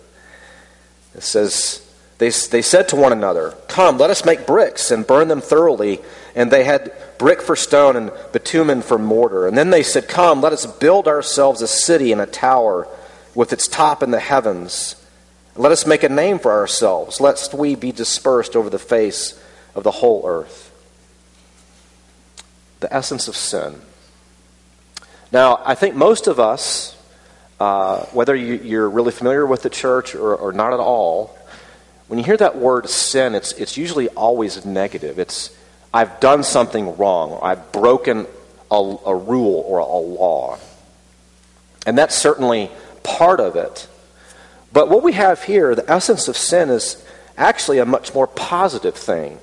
It 1.13 1.23
says, 1.23 1.85
they, 2.19 2.29
they 2.29 2.61
said 2.61 2.87
to 2.87 2.95
one 2.95 3.11
another, 3.11 3.53
Come, 3.67 3.97
let 3.97 4.09
us 4.11 4.23
make 4.23 4.47
bricks 4.47 4.91
and 4.91 5.05
burn 5.05 5.27
them 5.27 5.41
thoroughly. 5.41 5.99
And 6.33 6.49
they 6.49 6.63
had 6.63 6.93
brick 7.17 7.41
for 7.41 7.57
stone 7.57 7.97
and 7.97 8.13
bitumen 8.31 8.81
for 8.81 8.97
mortar. 8.97 9.45
And 9.45 9.57
then 9.57 9.71
they 9.71 9.83
said, 9.83 10.07
Come, 10.07 10.39
let 10.39 10.53
us 10.53 10.65
build 10.65 11.05
ourselves 11.05 11.61
a 11.61 11.67
city 11.67 12.13
and 12.13 12.21
a 12.21 12.25
tower 12.25 12.87
with 13.35 13.51
its 13.51 13.67
top 13.67 14.01
in 14.01 14.11
the 14.11 14.21
heavens. 14.21 14.95
Let 15.57 15.73
us 15.73 15.85
make 15.85 16.03
a 16.03 16.07
name 16.09 16.39
for 16.39 16.53
ourselves, 16.53 17.19
lest 17.19 17.53
we 17.53 17.75
be 17.75 17.91
dispersed 17.91 18.55
over 18.55 18.69
the 18.69 18.79
face 18.79 19.37
of 19.75 19.83
the 19.83 19.91
whole 19.91 20.23
earth. 20.25 20.71
The 22.79 22.93
essence 22.93 23.27
of 23.27 23.35
sin. 23.35 23.81
Now, 25.29 25.59
I 25.65 25.75
think 25.75 25.93
most 25.93 26.27
of 26.27 26.39
us 26.39 26.97
uh, 27.59 28.05
whether 28.07 28.35
you, 28.35 28.79
are 28.79 28.89
really 28.89 29.11
familiar 29.11 29.45
with 29.45 29.63
the 29.63 29.69
church 29.69 30.15
or, 30.15 30.35
or, 30.35 30.51
not 30.51 30.73
at 30.73 30.79
all, 30.79 31.37
when 32.07 32.19
you 32.19 32.25
hear 32.25 32.37
that 32.37 32.57
word 32.57 32.89
sin, 32.89 33.35
it's, 33.35 33.51
it's 33.53 33.77
usually 33.77 34.09
always 34.09 34.65
negative. 34.65 35.19
It's, 35.19 35.55
I've 35.93 36.19
done 36.19 36.43
something 36.43 36.97
wrong, 36.97 37.31
or 37.31 37.45
I've 37.45 37.71
broken 37.71 38.27
a, 38.69 38.75
a 38.75 39.15
rule 39.15 39.63
or 39.67 39.79
a 39.79 39.85
law. 39.85 40.57
And 41.85 41.97
that's 41.97 42.15
certainly 42.15 42.71
part 43.03 43.39
of 43.39 43.55
it. 43.55 43.87
But 44.71 44.89
what 44.89 45.03
we 45.03 45.13
have 45.13 45.43
here, 45.43 45.75
the 45.75 45.89
essence 45.89 46.27
of 46.27 46.35
sin, 46.35 46.69
is 46.69 47.05
actually 47.37 47.77
a 47.77 47.85
much 47.85 48.13
more 48.13 48.27
positive 48.27 48.95
thing. 48.95 49.39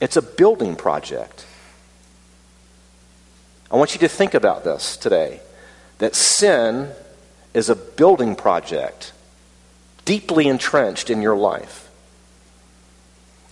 It's 0.00 0.16
a 0.16 0.22
building 0.22 0.76
project. 0.76 1.44
I 3.70 3.76
want 3.76 3.94
you 3.94 4.00
to 4.00 4.08
think 4.08 4.34
about 4.34 4.64
this 4.64 4.96
today 4.96 5.40
that 6.00 6.16
sin 6.16 6.90
is 7.54 7.68
a 7.68 7.76
building 7.76 8.34
project 8.34 9.12
deeply 10.04 10.48
entrenched 10.48 11.08
in 11.08 11.22
your 11.22 11.36
life. 11.36 11.88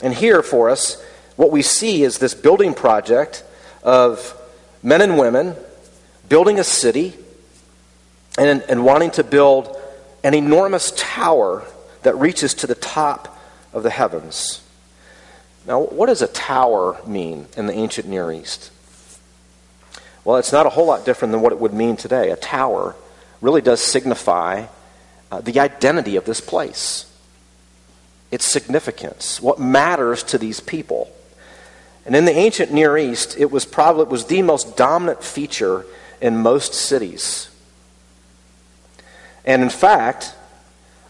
And 0.02 0.12
here 0.12 0.42
for 0.42 0.70
us, 0.70 1.02
what 1.36 1.50
we 1.50 1.62
see 1.62 2.02
is 2.02 2.18
this 2.18 2.34
building 2.34 2.74
project 2.74 3.44
of 3.82 4.34
men 4.82 5.00
and 5.00 5.18
women 5.18 5.54
building 6.28 6.58
a 6.58 6.64
city 6.64 7.14
and, 8.36 8.62
and 8.62 8.84
wanting 8.84 9.10
to 9.12 9.24
build 9.24 9.76
an 10.24 10.34
enormous 10.34 10.92
tower 10.96 11.64
that 12.02 12.16
reaches 12.16 12.54
to 12.54 12.66
the 12.66 12.74
top 12.74 13.38
of 13.72 13.82
the 13.82 13.90
heavens. 13.90 14.62
Now, 15.66 15.80
what 15.80 16.06
does 16.06 16.22
a 16.22 16.28
tower 16.28 16.98
mean 17.06 17.46
in 17.56 17.66
the 17.66 17.74
ancient 17.74 18.08
Near 18.08 18.32
East? 18.32 18.70
Well, 20.28 20.36
it's 20.36 20.52
not 20.52 20.66
a 20.66 20.68
whole 20.68 20.84
lot 20.84 21.06
different 21.06 21.32
than 21.32 21.40
what 21.40 21.52
it 21.52 21.58
would 21.58 21.72
mean 21.72 21.96
today. 21.96 22.30
A 22.30 22.36
tower 22.36 22.94
really 23.40 23.62
does 23.62 23.80
signify 23.80 24.66
uh, 25.32 25.40
the 25.40 25.58
identity 25.58 26.16
of 26.16 26.26
this 26.26 26.38
place, 26.38 27.10
its 28.30 28.44
significance, 28.44 29.40
what 29.40 29.58
matters 29.58 30.22
to 30.24 30.36
these 30.36 30.60
people. 30.60 31.10
And 32.04 32.14
in 32.14 32.26
the 32.26 32.36
ancient 32.36 32.70
Near 32.70 32.98
East, 32.98 33.38
it 33.38 33.50
was 33.50 33.64
probably 33.64 34.02
it 34.02 34.10
was 34.10 34.26
the 34.26 34.42
most 34.42 34.76
dominant 34.76 35.24
feature 35.24 35.86
in 36.20 36.36
most 36.36 36.74
cities. 36.74 37.48
And 39.46 39.62
in 39.62 39.70
fact, 39.70 40.34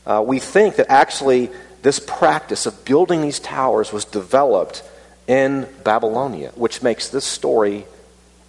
uh, 0.07 0.23
we 0.25 0.39
think 0.39 0.77
that 0.77 0.93
actually 0.93 1.51
this 1.83 1.99
practice 1.99 2.67
of 2.67 2.85
building 2.85 3.23
these 3.23 3.41
towers 3.41 3.93
was 3.93 4.05
developed 4.05 4.85
in 5.27 5.67
Babylonia, 5.83 6.53
which 6.55 6.83
makes 6.85 7.09
this 7.09 7.25
story 7.25 7.85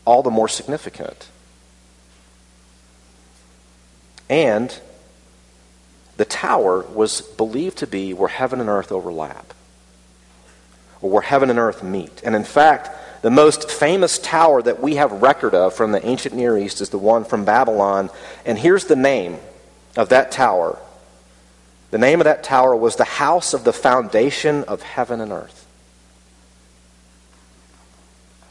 all 0.10 0.24
the 0.24 0.32
more 0.32 0.48
significant. 0.48 1.30
And 4.28 4.76
the 6.18 6.26
tower 6.26 6.82
was 6.82 7.22
believed 7.22 7.78
to 7.78 7.88
be 7.88 8.16
where 8.16 8.28
heaven 8.28 8.60
and 8.60 8.70
earth 8.70 8.92
overlap, 8.92 9.54
or 11.00 11.12
where 11.12 11.22
heaven 11.22 11.52
and 11.52 11.60
earth 11.60 11.84
meet. 11.84 12.22
And 12.24 12.36
in 12.36 12.44
fact, 12.44 12.90
the 13.22 13.30
most 13.30 13.70
famous 13.70 14.18
tower 14.18 14.64
that 14.64 14.82
we 14.82 14.96
have 14.96 15.22
record 15.22 15.54
of 15.54 15.76
from 15.76 15.92
the 15.92 16.04
ancient 16.04 16.34
Near 16.34 16.58
East 16.58 16.82
is 16.82 16.90
the 16.90 16.98
one 16.98 17.24
from 17.24 17.46
Babylon. 17.46 18.10
And 18.46 18.58
here's 18.58 18.86
the 18.86 18.96
name 18.96 19.38
of 19.96 20.10
that 20.10 20.32
tower. 20.32 20.80
The 21.92 22.00
name 22.00 22.20
of 22.20 22.26
that 22.26 22.44
tower 22.44 22.76
was 22.76 22.96
the 22.96 23.04
house 23.04 23.54
of 23.54 23.64
the 23.64 23.74
foundation 23.74 24.64
of 24.64 24.82
heaven 24.82 25.22
and 25.22 25.32
earth 25.32 25.59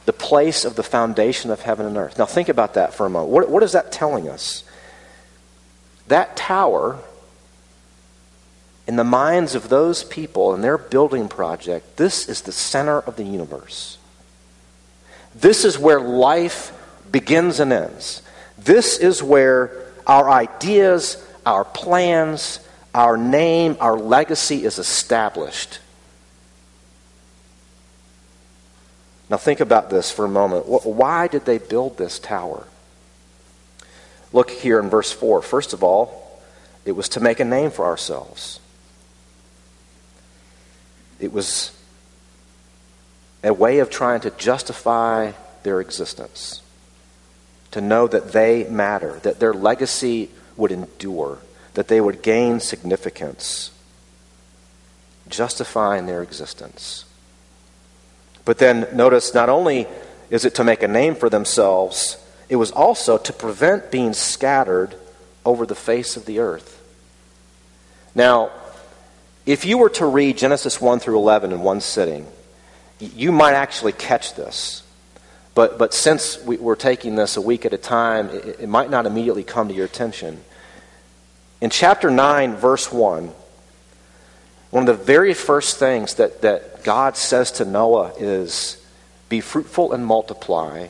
the 0.09 0.12
place 0.15 0.65
of 0.65 0.75
the 0.75 0.83
foundation 0.83 1.50
of 1.50 1.61
heaven 1.61 1.85
and 1.85 1.99
earth. 1.99 2.19
Now, 2.19 2.25
think 2.25 2.49
about 2.49 2.73
that 2.75 2.95
for 2.95 3.05
a 3.05 3.11
moment. 3.11 3.31
What, 3.31 3.50
what 3.50 3.62
is 3.62 3.73
that 3.73 3.93
telling 3.93 4.27
us? 4.27 4.65
That 6.07 6.35
tower, 6.35 6.99
in 8.87 8.97
the 8.97 9.05
minds 9.05 9.55
of 9.55 9.69
those 9.69 10.05
people 10.05 10.55
and 10.55 10.65
their 10.65 10.79
building 10.79 11.29
project, 11.29 11.99
this 11.99 12.27
is 12.27 12.41
the 12.41 12.53
center 12.53 13.00
of 13.00 13.17
the 13.17 13.23
universe. 13.23 13.99
This 15.35 15.67
is 15.67 15.79
where 15.79 16.00
life 16.00 16.73
begins 17.12 17.61
and 17.61 17.71
ends. 17.71 18.23
This 18.57 18.97
is 18.97 19.23
where 19.23 19.93
our 20.07 20.31
ideas, 20.31 21.23
our 21.45 21.67
plans, 21.67 22.61
our 22.95 23.19
name, 23.19 23.77
our 23.79 23.99
legacy 23.99 24.65
is 24.65 24.79
established. 24.79 25.81
Now, 29.31 29.37
think 29.37 29.61
about 29.61 29.91
this 29.91 30.11
for 30.11 30.25
a 30.25 30.29
moment. 30.29 30.67
Why 30.67 31.29
did 31.29 31.45
they 31.45 31.59
build 31.59 31.99
this 31.99 32.19
tower? 32.19 32.67
Look 34.33 34.51
here 34.51 34.79
in 34.81 34.89
verse 34.89 35.13
4. 35.13 35.43
First 35.43 35.73
of 35.73 35.83
all, 35.83 36.41
it 36.85 36.93
was 36.93 37.09
to 37.11 37.21
make 37.21 37.41
a 37.41 37.45
name 37.45 37.71
for 37.71 37.85
ourselves, 37.85 38.61
it 41.21 41.33
was 41.33 41.73
a 43.45 43.53
way 43.53 43.81
of 43.81 43.91
trying 43.91 44.21
to 44.21 44.31
justify 44.31 45.33
their 45.63 45.81
existence, 45.81 46.63
to 47.73 47.81
know 47.81 48.07
that 48.07 48.33
they 48.33 48.65
matter, 48.65 49.19
that 49.23 49.41
their 49.41 49.53
legacy 49.53 50.31
would 50.57 50.73
endure, 50.73 51.39
that 51.75 51.89
they 51.89 52.01
would 52.01 52.23
gain 52.23 52.61
significance, 52.61 53.71
justifying 55.29 56.07
their 56.07 56.23
existence. 56.23 57.05
But 58.49 58.57
then 58.57 58.88
notice 58.95 59.35
not 59.35 59.50
only 59.50 59.87
is 60.31 60.47
it 60.47 60.55
to 60.55 60.64
make 60.64 60.83
a 60.83 60.88
name 60.88 61.17
for 61.17 61.28
themselves, 61.28 62.17
it 62.49 62.57
was 62.57 62.71
also 62.71 63.19
to 63.19 63.33
prevent 63.35 63.90
being 63.90 64.14
scattered 64.14 64.95
over 65.45 65.67
the 65.67 65.75
face 65.75 66.17
of 66.17 66.25
the 66.25 66.38
earth. 66.38 66.83
Now, 68.14 68.50
if 69.45 69.67
you 69.67 69.76
were 69.76 69.90
to 69.90 70.07
read 70.07 70.38
Genesis 70.38 70.81
1 70.81 70.99
through 70.99 71.19
11 71.19 71.52
in 71.52 71.61
one 71.61 71.83
sitting, 71.83 72.26
you 72.99 73.33
might 73.33 73.52
actually 73.52 73.93
catch 73.93 74.35
this. 74.35 74.83
But, 75.55 75.76
but 75.76 75.93
since 75.93 76.43
we, 76.43 76.57
are 76.59 76.75
taking 76.75 77.17
this 77.17 77.37
a 77.37 77.43
week 77.43 77.67
at 77.67 77.75
a 77.75 77.78
time, 77.78 78.31
it, 78.31 78.61
it 78.61 78.69
might 78.71 78.88
not 78.88 79.05
immediately 79.05 79.45
come 79.45 79.69
to 79.69 79.75
your 79.75 79.85
attention. 79.85 80.43
In 81.61 81.69
chapter 81.69 82.11
9, 82.11 82.57
verse 82.57 82.90
1, 82.90 83.31
one 84.71 84.89
of 84.89 84.99
the 84.99 85.05
very 85.05 85.35
first 85.35 85.79
things 85.79 86.15
that, 86.15 86.43
that 86.43 86.85
God 86.85 87.17
says 87.17 87.53
to 87.53 87.65
Noah 87.65 88.13
is 88.19 88.85
be 89.29 89.41
fruitful 89.41 89.93
and 89.93 90.05
multiply 90.05 90.89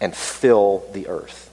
and 0.00 0.14
fill 0.14 0.84
the 0.92 1.08
earth. 1.08 1.50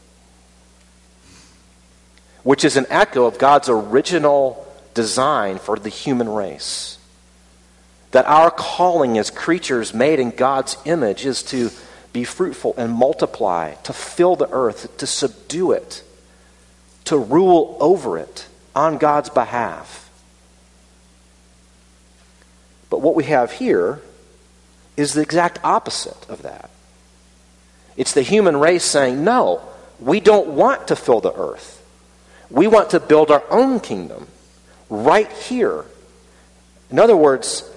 Which 2.43 2.63
is 2.63 2.77
an 2.77 2.85
echo 2.89 3.25
of 3.25 3.37
God's 3.37 3.67
original 3.67 4.65
design 4.93 5.59
for 5.59 5.77
the 5.77 5.89
human 5.89 6.29
race. 6.29 6.97
That 8.11 8.25
our 8.25 8.49
calling 8.49 9.17
as 9.17 9.29
creatures 9.29 9.93
made 9.93 10.19
in 10.19 10.31
God's 10.31 10.77
image 10.85 11.25
is 11.25 11.43
to 11.43 11.71
be 12.13 12.23
fruitful 12.23 12.73
and 12.77 12.91
multiply, 12.93 13.73
to 13.83 13.91
fill 13.91 14.37
the 14.37 14.49
earth, 14.49 14.97
to 14.97 15.05
subdue 15.05 15.73
it, 15.73 16.03
to 17.03 17.17
rule 17.17 17.77
over 17.81 18.17
it 18.17 18.47
on 18.73 18.97
God's 18.97 19.29
behalf. 19.29 20.06
But 22.89 23.01
what 23.01 23.15
we 23.15 23.25
have 23.25 23.51
here 23.51 24.01
is 24.95 25.13
the 25.13 25.21
exact 25.21 25.59
opposite 25.63 26.27
of 26.29 26.41
that. 26.43 26.69
It's 27.95 28.13
the 28.13 28.21
human 28.21 28.57
race 28.57 28.83
saying, 28.83 29.23
no, 29.23 29.61
we 29.99 30.19
don't 30.19 30.49
want 30.49 30.87
to 30.89 30.95
fill 30.95 31.19
the 31.19 31.33
earth. 31.33 31.83
We 32.49 32.67
want 32.67 32.91
to 32.91 32.99
build 32.99 33.31
our 33.31 33.43
own 33.49 33.79
kingdom 33.79 34.27
right 34.89 35.31
here. 35.31 35.85
In 36.89 36.99
other 36.99 37.17
words, 37.17 37.69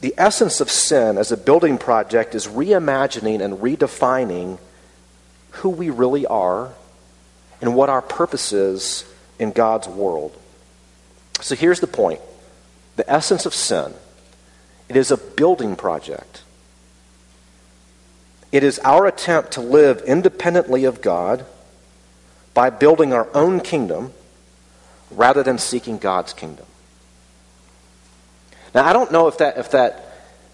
the 0.00 0.14
essence 0.18 0.60
of 0.60 0.70
sin 0.70 1.16
as 1.16 1.30
a 1.30 1.36
building 1.36 1.78
project 1.78 2.34
is 2.34 2.48
reimagining 2.48 3.40
and 3.40 3.58
redefining 3.58 4.58
who 5.50 5.68
we 5.68 5.90
really 5.90 6.26
are 6.26 6.72
and 7.60 7.74
what 7.74 7.88
our 7.88 8.02
purpose 8.02 8.52
is 8.52 9.04
in 9.38 9.52
God's 9.52 9.86
world. 9.86 10.36
So 11.40 11.54
here's 11.54 11.80
the 11.80 11.86
point 11.86 12.20
the 12.96 13.08
essence 13.10 13.46
of 13.46 13.54
sin 13.54 13.94
it 14.88 14.96
is 14.96 15.10
a 15.10 15.16
building 15.16 15.76
project. 15.76 16.42
It 18.52 18.62
is 18.62 18.78
our 18.80 19.06
attempt 19.06 19.52
to 19.52 19.60
live 19.60 20.00
independently 20.02 20.84
of 20.84 21.02
God 21.02 21.44
by 22.54 22.70
building 22.70 23.12
our 23.12 23.28
own 23.34 23.60
kingdom 23.60 24.12
rather 25.10 25.42
than 25.42 25.58
seeking 25.58 25.98
God's 25.98 26.32
kingdom. 26.32 26.66
Now, 28.74 28.84
I 28.84 28.92
don't 28.92 29.12
know 29.12 29.28
if 29.28 29.38
that, 29.38 29.58
if 29.58 29.72
that 29.72 30.06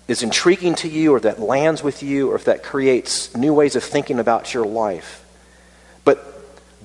is 0.08 0.22
intriguing 0.22 0.74
to 0.76 0.88
you 0.88 1.14
or 1.14 1.20
that 1.20 1.40
lands 1.40 1.82
with 1.82 2.02
you 2.02 2.30
or 2.30 2.34
if 2.34 2.44
that 2.46 2.62
creates 2.62 3.36
new 3.36 3.54
ways 3.54 3.76
of 3.76 3.84
thinking 3.84 4.18
about 4.18 4.52
your 4.52 4.66
life. 4.66 5.24
But 6.04 6.24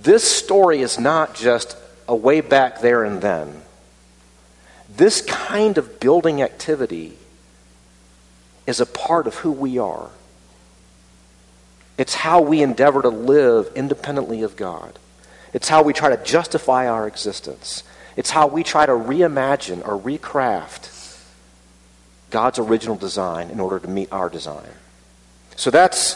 this 0.01 0.23
story 0.23 0.81
is 0.81 0.99
not 0.99 1.35
just 1.35 1.77
a 2.07 2.15
way 2.15 2.41
back 2.41 2.81
there 2.81 3.03
and 3.03 3.21
then. 3.21 3.61
This 4.95 5.21
kind 5.21 5.77
of 5.77 5.99
building 5.99 6.41
activity 6.41 7.17
is 8.67 8.79
a 8.79 8.85
part 8.85 9.25
of 9.25 9.35
who 9.35 9.51
we 9.51 9.79
are. 9.79 10.09
It's 11.97 12.13
how 12.13 12.41
we 12.41 12.61
endeavor 12.61 13.01
to 13.01 13.09
live 13.09 13.71
independently 13.75 14.43
of 14.43 14.55
God. 14.55 14.99
It's 15.53 15.69
how 15.69 15.81
we 15.81 15.93
try 15.93 16.15
to 16.15 16.23
justify 16.23 16.87
our 16.87 17.07
existence. 17.07 17.81
It's 18.15 18.29
how 18.29 18.47
we 18.47 18.63
try 18.63 18.85
to 18.85 18.91
reimagine 18.91 19.87
or 19.87 19.99
recraft 19.99 20.93
God's 22.29 22.59
original 22.59 22.97
design 22.97 23.49
in 23.49 23.59
order 23.59 23.79
to 23.79 23.87
meet 23.87 24.11
our 24.11 24.29
design. 24.29 24.69
So 25.55 25.71
that's 25.71 26.15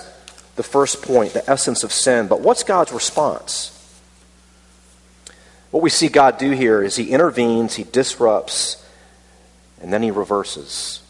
the 0.56 0.64
first 0.64 1.02
point, 1.02 1.34
the 1.34 1.50
essence 1.50 1.84
of 1.84 1.92
sin. 1.92 2.28
But 2.28 2.42
what's 2.42 2.64
God's 2.64 2.92
response? 2.92 3.78
What 5.72 5.82
we 5.82 5.90
see 5.90 6.10
God 6.10 6.38
do 6.38 6.52
here 6.52 6.84
is 6.84 6.98
He 6.98 7.12
intervenes, 7.12 7.76
He 7.76 7.84
disrupts, 7.84 8.86
and 9.82 9.92
then 9.92 10.04
He 10.04 10.12
reverses. 10.12 11.02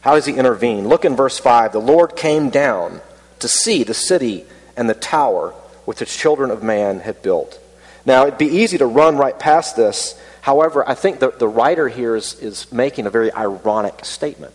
How 0.00 0.14
does 0.14 0.26
He 0.26 0.34
intervene? 0.34 0.88
Look 0.88 1.04
in 1.04 1.16
verse 1.16 1.38
5. 1.38 1.72
The 1.72 1.80
Lord 1.80 2.16
came 2.16 2.50
down 2.50 3.00
to 3.40 3.48
see 3.48 3.82
the 3.82 3.94
city 3.94 4.44
and 4.76 4.88
the 4.88 4.94
tower 4.94 5.50
which 5.84 5.98
the 5.98 6.06
children 6.06 6.50
of 6.50 6.62
man 6.62 7.00
had 7.00 7.22
built. 7.22 7.60
Now, 8.04 8.26
it'd 8.26 8.38
be 8.38 8.46
easy 8.46 8.78
to 8.78 8.86
run 8.86 9.16
right 9.16 9.38
past 9.38 9.76
this. 9.76 10.18
However, 10.40 10.88
I 10.88 10.94
think 10.94 11.18
the, 11.18 11.30
the 11.30 11.48
writer 11.48 11.88
here 11.88 12.16
is, 12.16 12.34
is 12.40 12.72
making 12.72 13.06
a 13.06 13.10
very 13.10 13.32
ironic 13.32 14.04
statement. 14.04 14.54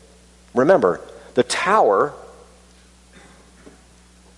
Remember, 0.54 1.02
the 1.34 1.44
tower 1.44 2.14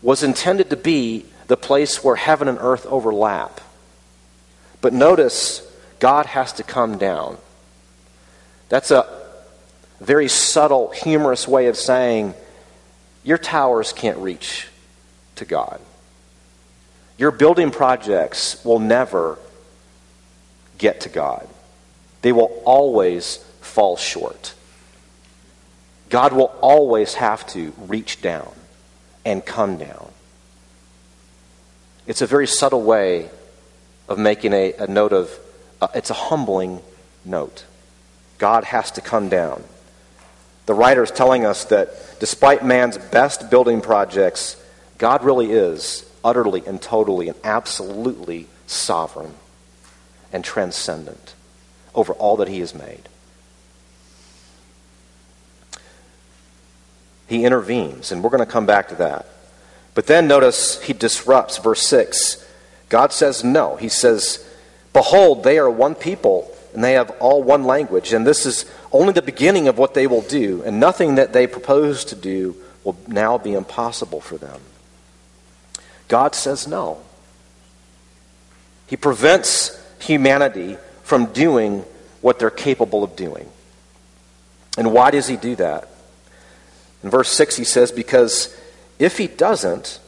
was 0.01 0.23
intended 0.23 0.69
to 0.69 0.77
be 0.77 1.25
the 1.47 1.57
place 1.57 2.03
where 2.03 2.15
heaven 2.15 2.47
and 2.47 2.57
earth 2.59 2.85
overlap. 2.87 3.61
But 4.81 4.93
notice, 4.93 5.65
God 5.99 6.25
has 6.27 6.53
to 6.53 6.63
come 6.63 6.97
down. 6.97 7.37
That's 8.69 8.91
a 8.91 9.24
very 9.99 10.27
subtle, 10.27 10.89
humorous 10.91 11.47
way 11.47 11.67
of 11.67 11.77
saying 11.77 12.33
your 13.23 13.37
towers 13.37 13.93
can't 13.93 14.17
reach 14.17 14.67
to 15.35 15.45
God. 15.45 15.79
Your 17.17 17.31
building 17.31 17.71
projects 17.71 18.63
will 18.65 18.79
never 18.79 19.37
get 20.77 21.01
to 21.01 21.09
God, 21.09 21.47
they 22.21 22.31
will 22.31 22.61
always 22.65 23.37
fall 23.61 23.97
short. 23.97 24.53
God 26.09 26.33
will 26.33 26.53
always 26.61 27.15
have 27.15 27.47
to 27.47 27.73
reach 27.77 28.21
down 28.21 28.51
and 29.25 29.43
come 29.43 29.77
down. 29.77 30.11
It's 32.05 32.21
a 32.21 32.27
very 32.27 32.45
subtle 32.45 32.83
way 32.83 33.29
of 34.07 34.19
making 34.19 34.53
a, 34.53 34.73
a 34.73 34.87
note 34.87 35.13
of, 35.13 35.31
uh, 35.81 35.87
it's 35.95 36.11
a 36.11 36.13
humbling 36.13 36.81
note. 37.25 37.65
God 38.37 38.65
has 38.65 38.91
to 38.91 39.01
come 39.01 39.29
down. 39.29 39.63
The 40.65 40.73
writer 40.73 41.03
is 41.03 41.11
telling 41.11 41.45
us 41.45 41.65
that 41.65 42.19
despite 42.19 42.65
man's 42.65 42.97
best 42.97 43.49
building 43.49 43.81
projects, 43.81 44.61
God 44.97 45.23
really 45.23 45.51
is 45.51 46.05
utterly 46.23 46.63
and 46.65 46.81
totally 46.81 47.27
and 47.27 47.37
absolutely 47.43 48.47
sovereign 48.65 49.33
and 50.33 50.43
transcendent 50.43 51.35
over 51.93 52.13
all 52.13 52.37
that 52.37 52.47
he 52.47 52.59
has 52.59 52.73
made. 52.73 53.07
He 57.27 57.45
intervenes, 57.45 58.11
and 58.11 58.23
we're 58.23 58.29
going 58.29 58.45
to 58.45 58.51
come 58.51 58.65
back 58.65 58.89
to 58.89 58.95
that. 58.95 59.27
But 59.93 60.07
then 60.07 60.27
notice 60.27 60.81
he 60.83 60.93
disrupts 60.93 61.57
verse 61.57 61.81
6. 61.87 62.45
God 62.89 63.11
says 63.11 63.43
no. 63.43 63.77
He 63.77 63.89
says, 63.89 64.47
Behold, 64.93 65.43
they 65.43 65.57
are 65.57 65.69
one 65.69 65.95
people, 65.95 66.54
and 66.75 66.83
they 66.83 66.93
have 66.93 67.09
all 67.19 67.41
one 67.41 67.63
language. 67.63 68.13
And 68.13 68.27
this 68.27 68.45
is 68.45 68.65
only 68.91 69.13
the 69.13 69.21
beginning 69.21 69.67
of 69.67 69.77
what 69.77 69.93
they 69.93 70.05
will 70.05 70.21
do, 70.21 70.61
and 70.63 70.79
nothing 70.79 71.15
that 71.15 71.33
they 71.33 71.47
propose 71.47 72.05
to 72.05 72.15
do 72.15 72.55
will 72.83 72.97
now 73.07 73.37
be 73.37 73.53
impossible 73.53 74.21
for 74.21 74.37
them. 74.37 74.59
God 76.07 76.35
says 76.35 76.67
no. 76.67 77.01
He 78.87 78.97
prevents 78.97 79.81
humanity 79.99 80.77
from 81.03 81.27
doing 81.27 81.83
what 82.21 82.39
they're 82.39 82.51
capable 82.51 83.03
of 83.03 83.15
doing. 83.15 83.49
And 84.77 84.91
why 84.91 85.11
does 85.11 85.27
he 85.27 85.37
do 85.37 85.55
that? 85.55 85.87
In 87.03 87.09
verse 87.09 87.31
6, 87.31 87.55
he 87.55 87.63
says, 87.63 87.91
Because 87.91 88.55
if 88.99 89.17
he 89.17 89.27
doesn't, 89.27 89.99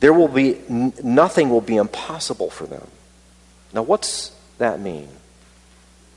there 0.00 0.12
will 0.12 0.28
be 0.28 0.58
nothing 0.68 1.50
will 1.50 1.60
be 1.60 1.76
impossible 1.76 2.50
for 2.50 2.66
them. 2.66 2.88
Now, 3.72 3.82
what's 3.82 4.32
that 4.58 4.80
mean? 4.80 5.08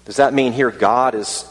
Does 0.06 0.18
that 0.18 0.34
mean 0.34 0.54
here 0.54 0.72
God 0.72 1.16
is 1.16 1.50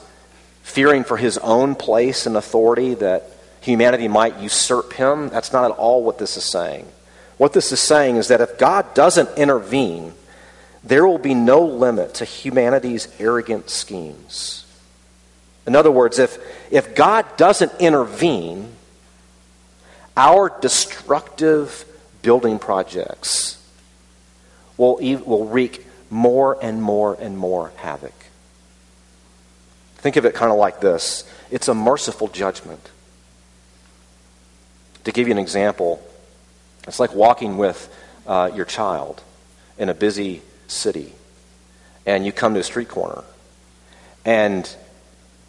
fearing 0.63 1.05
for 1.05 1.17
his 1.17 1.39
own 1.39 1.75
place 1.75 2.27
and 2.27 2.37
authority 2.37 2.95
that 2.95 3.29
humanity 3.61 4.09
might 4.09 4.39
usurp 4.39 4.93
him? 4.93 5.29
That's 5.29 5.53
not 5.53 5.71
at 5.71 5.77
all 5.77 6.03
what 6.03 6.19
this 6.19 6.37
is 6.37 6.45
saying. 6.45 6.87
What 7.37 7.53
this 7.53 7.73
is 7.73 7.81
saying 7.81 8.17
is 8.17 8.29
that 8.29 8.41
if 8.41 8.59
God 8.59 8.95
doesn't 8.95 9.37
intervene, 9.37 10.13
there 10.85 11.07
will 11.07 11.19
be 11.19 11.35
no 11.35 11.65
limit 11.65 12.15
to 12.15 12.25
humanity's 12.25 13.09
arrogant 13.19 13.71
schemes. 13.71 14.65
In 15.67 15.75
other 15.75 15.91
words, 15.91 16.19
if, 16.19 16.39
if 16.71 16.95
God 16.95 17.25
doesn't 17.37 17.73
intervene, 17.81 18.73
our 20.17 20.53
destructive 20.61 21.85
building 22.23 22.59
projects 22.59 23.61
will, 24.77 24.97
will 24.97 25.47
wreak 25.47 25.84
more 26.15 26.57
and 26.63 26.81
more 26.81 27.17
and 27.21 27.37
more 27.37 27.73
havoc. 27.77 28.15
Think 29.97 30.15
of 30.15 30.25
it 30.25 30.33
kind 30.33 30.53
of 30.53 30.59
like 30.59 30.81
this 30.81 31.29
it's 31.51 31.67
a 31.67 31.75
merciful 31.75 32.29
judgment. 32.29 32.89
To 35.05 35.13
give 35.13 35.27
you 35.27 35.33
an 35.33 35.39
example, 35.39 36.01
it's 36.87 37.01
like 37.01 37.15
walking 37.15 37.59
with 37.59 37.93
uh, 38.27 38.51
your 38.55 38.65
child 38.65 39.23
in 39.77 39.89
a 39.89 39.95
busy 39.95 40.41
city, 40.69 41.13
and 42.07 42.25
you 42.25 42.33
come 42.33 42.55
to 42.55 42.61
a 42.61 42.65
street 42.65 42.89
corner, 42.89 43.25
and 44.25 44.73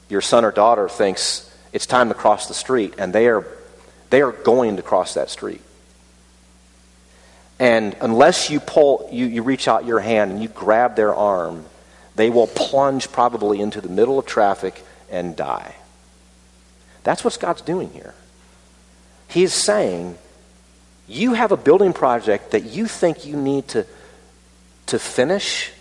your 0.10 0.22
son 0.22 0.44
or 0.44 0.52
daughter 0.52 0.90
thinks 0.90 1.50
it's 1.74 1.86
time 1.86 2.10
to 2.10 2.16
cross 2.16 2.48
the 2.48 2.54
street, 2.56 2.96
and 2.98 3.14
they 3.14 3.28
are, 3.28 3.46
they 4.10 4.22
are 4.22 4.32
going 4.32 4.78
to 4.78 4.82
cross 4.82 5.14
that 5.14 5.30
street. 5.30 5.62
And 7.60 7.96
unless 8.02 8.50
you 8.50 8.60
pull, 8.60 9.10
you, 9.12 9.26
you 9.26 9.42
reach 9.42 9.68
out 9.68 9.86
your 9.86 10.00
hand 10.00 10.32
and 10.32 10.42
you 10.42 10.50
grab 10.50 10.96
their 10.96 11.14
arm, 11.14 11.66
they 12.16 12.30
will 12.30 12.48
plunge 12.48 13.12
probably 13.12 13.62
into 13.62 13.82
the 13.82 13.90
middle 13.90 14.20
of 14.20 14.26
traffic 14.26 14.84
and 15.10 15.36
die. 15.36 15.76
That's 17.04 17.24
what 17.24 17.38
God's 17.40 17.62
doing 17.62 17.92
here. 17.92 18.14
He's 19.28 19.54
saying, 19.54 20.18
you 21.08 21.34
have 21.34 21.52
a 21.52 21.58
building 21.58 21.94
project 21.94 22.52
that 22.52 22.64
you 22.64 22.88
think 22.88 23.26
you 23.26 23.38
need 23.38 23.68
to, 23.70 23.86
to 24.88 25.00
finish, 25.00 25.72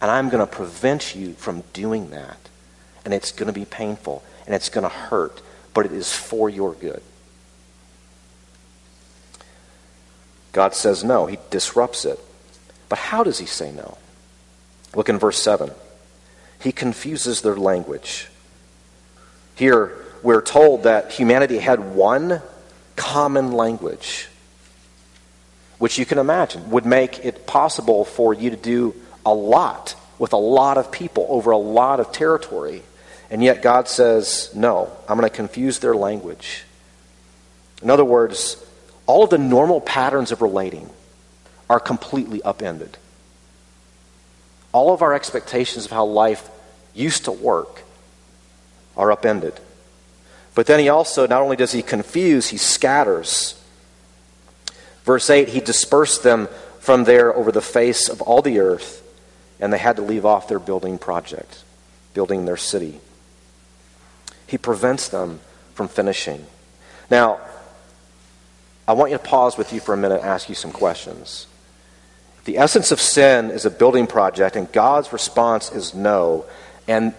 and 0.00 0.10
I'm 0.10 0.28
going 0.28 0.46
to 0.46 0.52
prevent 0.52 1.14
you 1.16 1.32
from 1.34 1.62
doing 1.72 2.10
that 2.10 2.38
and 3.06 3.14
it's 3.14 3.30
going 3.30 3.46
to 3.46 3.52
be 3.52 3.64
painful 3.64 4.22
and 4.44 4.54
it's 4.54 4.68
going 4.68 4.82
to 4.82 4.90
hurt, 4.90 5.40
but 5.72 5.86
it 5.86 5.92
is 5.92 6.12
for 6.12 6.50
your 6.50 6.74
good. 6.74 7.00
God 10.56 10.74
says 10.74 11.04
no, 11.04 11.26
he 11.26 11.36
disrupts 11.50 12.06
it. 12.06 12.18
But 12.88 12.98
how 12.98 13.22
does 13.22 13.38
he 13.38 13.44
say 13.44 13.72
no? 13.72 13.98
Look 14.94 15.10
in 15.10 15.18
verse 15.18 15.38
7. 15.38 15.70
He 16.62 16.72
confuses 16.72 17.42
their 17.42 17.56
language. 17.56 18.28
Here, 19.54 19.94
we're 20.22 20.40
told 20.40 20.84
that 20.84 21.12
humanity 21.12 21.58
had 21.58 21.94
one 21.94 22.40
common 22.96 23.52
language, 23.52 24.28
which 25.76 25.98
you 25.98 26.06
can 26.06 26.16
imagine 26.16 26.70
would 26.70 26.86
make 26.86 27.22
it 27.22 27.46
possible 27.46 28.06
for 28.06 28.32
you 28.32 28.48
to 28.48 28.56
do 28.56 28.94
a 29.26 29.34
lot 29.34 29.94
with 30.18 30.32
a 30.32 30.38
lot 30.38 30.78
of 30.78 30.90
people 30.90 31.26
over 31.28 31.50
a 31.50 31.58
lot 31.58 32.00
of 32.00 32.12
territory. 32.12 32.82
And 33.28 33.44
yet 33.44 33.60
God 33.60 33.88
says, 33.88 34.50
no, 34.54 34.90
I'm 35.06 35.18
going 35.18 35.28
to 35.28 35.36
confuse 35.36 35.80
their 35.80 35.94
language. 35.94 36.64
In 37.82 37.90
other 37.90 38.06
words, 38.06 38.56
all 39.06 39.24
of 39.24 39.30
the 39.30 39.38
normal 39.38 39.80
patterns 39.80 40.32
of 40.32 40.42
relating 40.42 40.90
are 41.70 41.80
completely 41.80 42.42
upended. 42.42 42.96
All 44.72 44.92
of 44.92 45.02
our 45.02 45.14
expectations 45.14 45.84
of 45.84 45.90
how 45.90 46.04
life 46.04 46.48
used 46.94 47.24
to 47.24 47.32
work 47.32 47.82
are 48.96 49.12
upended. 49.12 49.58
But 50.54 50.66
then 50.66 50.80
he 50.80 50.88
also, 50.88 51.26
not 51.26 51.42
only 51.42 51.56
does 51.56 51.72
he 51.72 51.82
confuse, 51.82 52.48
he 52.48 52.56
scatters. 52.56 53.60
Verse 55.04 55.28
8, 55.28 55.48
he 55.48 55.60
dispersed 55.60 56.22
them 56.22 56.48
from 56.80 57.04
there 57.04 57.34
over 57.34 57.52
the 57.52 57.60
face 57.60 58.08
of 58.08 58.22
all 58.22 58.42
the 58.42 58.58
earth, 58.58 59.02
and 59.60 59.72
they 59.72 59.78
had 59.78 59.96
to 59.96 60.02
leave 60.02 60.24
off 60.24 60.48
their 60.48 60.58
building 60.58 60.98
project, 60.98 61.62
building 62.14 62.44
their 62.44 62.56
city. 62.56 63.00
He 64.46 64.56
prevents 64.56 65.08
them 65.08 65.40
from 65.74 65.88
finishing. 65.88 66.46
Now, 67.10 67.40
I 68.88 68.92
want 68.92 69.10
you 69.10 69.18
to 69.18 69.22
pause 69.22 69.58
with 69.58 69.72
you 69.72 69.80
for 69.80 69.94
a 69.94 69.96
minute 69.96 70.20
and 70.20 70.28
ask 70.28 70.48
you 70.48 70.54
some 70.54 70.70
questions. 70.70 71.46
The 72.44 72.58
essence 72.58 72.92
of 72.92 73.00
sin 73.00 73.50
is 73.50 73.64
a 73.64 73.70
building 73.70 74.06
project, 74.06 74.54
and 74.54 74.70
God's 74.70 75.12
response 75.12 75.72
is 75.72 75.94
no, 75.94 76.44
and 76.86 77.12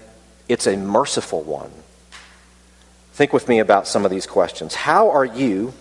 it's 0.47 0.67
a 0.67 0.77
merciful 0.77 1.41
one. 1.41 1.71
Think 3.11 3.33
with 3.33 3.49
me 3.49 3.59
about 3.59 3.87
some 3.87 4.05
of 4.05 4.11
these 4.11 4.25
questions. 4.25 4.75
How 4.75 5.09
are 5.09 5.25
you 5.25 5.73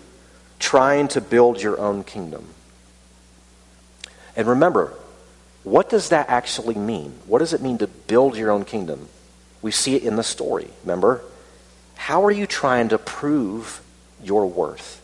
trying 0.59 1.07
to 1.09 1.21
build 1.21 1.61
your 1.61 1.79
own 1.79 2.03
kingdom? 2.03 2.45
And 4.35 4.47
remember, 4.47 4.93
what 5.63 5.89
does 5.89 6.09
that 6.09 6.29
actually 6.29 6.75
mean? 6.75 7.13
What 7.25 7.39
does 7.39 7.53
it 7.53 7.61
mean 7.61 7.77
to 7.77 7.87
build 7.87 8.35
your 8.35 8.51
own 8.51 8.65
kingdom? 8.65 9.07
We 9.61 9.71
see 9.71 9.95
it 9.95 10.03
in 10.03 10.17
the 10.17 10.23
story, 10.23 10.67
remember? 10.83 11.21
How 11.95 12.25
are 12.25 12.31
you 12.31 12.45
trying 12.45 12.89
to 12.89 12.97
prove 12.97 13.81
your 14.21 14.45
worth 14.45 15.01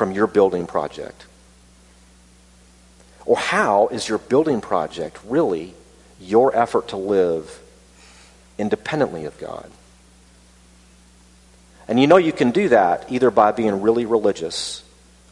from 0.00 0.12
your 0.12 0.26
building 0.26 0.66
project? 0.66 1.26
Or 3.26 3.36
how 3.36 3.88
is 3.88 4.08
your 4.08 4.16
building 4.16 4.62
project 4.62 5.18
really 5.26 5.74
your 6.18 6.56
effort 6.56 6.88
to 6.88 6.96
live 6.96 7.60
independently 8.56 9.26
of 9.26 9.38
God? 9.38 9.70
And 11.86 12.00
you 12.00 12.06
know 12.06 12.16
you 12.16 12.32
can 12.32 12.50
do 12.50 12.70
that 12.70 13.12
either 13.12 13.30
by 13.30 13.52
being 13.52 13.82
really 13.82 14.06
religious 14.06 14.82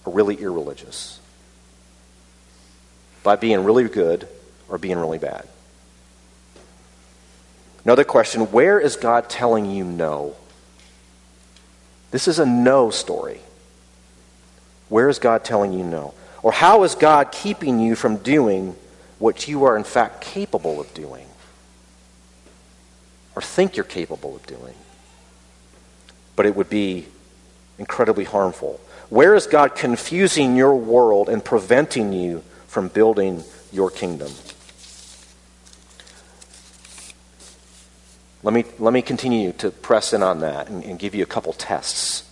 or 0.05 0.13
really 0.13 0.35
irreligious, 0.35 1.19
by 3.23 3.37
being 3.37 3.65
really 3.65 3.85
good 3.85 4.29
or 4.69 4.77
being 4.77 4.99
really 4.99 5.17
bad. 5.17 5.49
Another 7.85 8.05
question 8.05 8.53
where 8.53 8.79
is 8.79 8.97
God 8.97 9.31
telling 9.31 9.65
you 9.71 9.85
no? 9.85 10.37
This 12.11 12.29
is 12.29 12.39
a 12.39 12.45
no 12.45 12.91
story. 12.91 13.41
Where 14.89 15.09
is 15.09 15.19
God 15.19 15.45
telling 15.45 15.73
you 15.73 15.85
no? 15.85 16.15
Or 16.43 16.53
how 16.53 16.85
is 16.85 16.95
God 16.95 17.33
keeping 17.33 17.81
you 17.81 17.95
from 17.95 18.19
doing 18.19 18.77
what 19.19 19.49
you 19.49 19.65
are 19.65 19.77
in 19.77 19.85
fact 19.85 20.21
capable 20.21 20.81
of 20.81 20.93
doing? 20.95 21.27
Or 23.35 23.43
think 23.43 23.77
you're 23.77 23.85
capable 23.85 24.37
of 24.37 24.47
doing? 24.47 24.75
But 26.37 26.47
it 26.47 26.57
would 26.57 26.71
be 26.71 27.07
incredibly 27.79 28.25
harmful. 28.25 28.81
Where 29.11 29.35
is 29.35 29.47
God 29.47 29.75
confusing 29.75 30.57
your 30.57 30.77
world 30.77 31.29
and 31.29 31.45
preventing 31.45 32.13
you 32.13 32.43
from 32.67 32.89
building 32.89 33.45
your 33.73 33.91
kingdom? 33.91 34.33
Let 38.43 38.55
me, 38.55 38.65
let 38.79 38.93
me 38.93 39.03
continue 39.03 39.53
to 39.55 39.71
press 39.71 40.13
in 40.13 40.23
on 40.23 40.41
that 40.41 40.69
and, 40.69 40.85
and 40.85 40.99
give 40.99 41.15
you 41.15 41.23
a 41.23 41.27
couple 41.27 41.53
tests. 41.53 42.28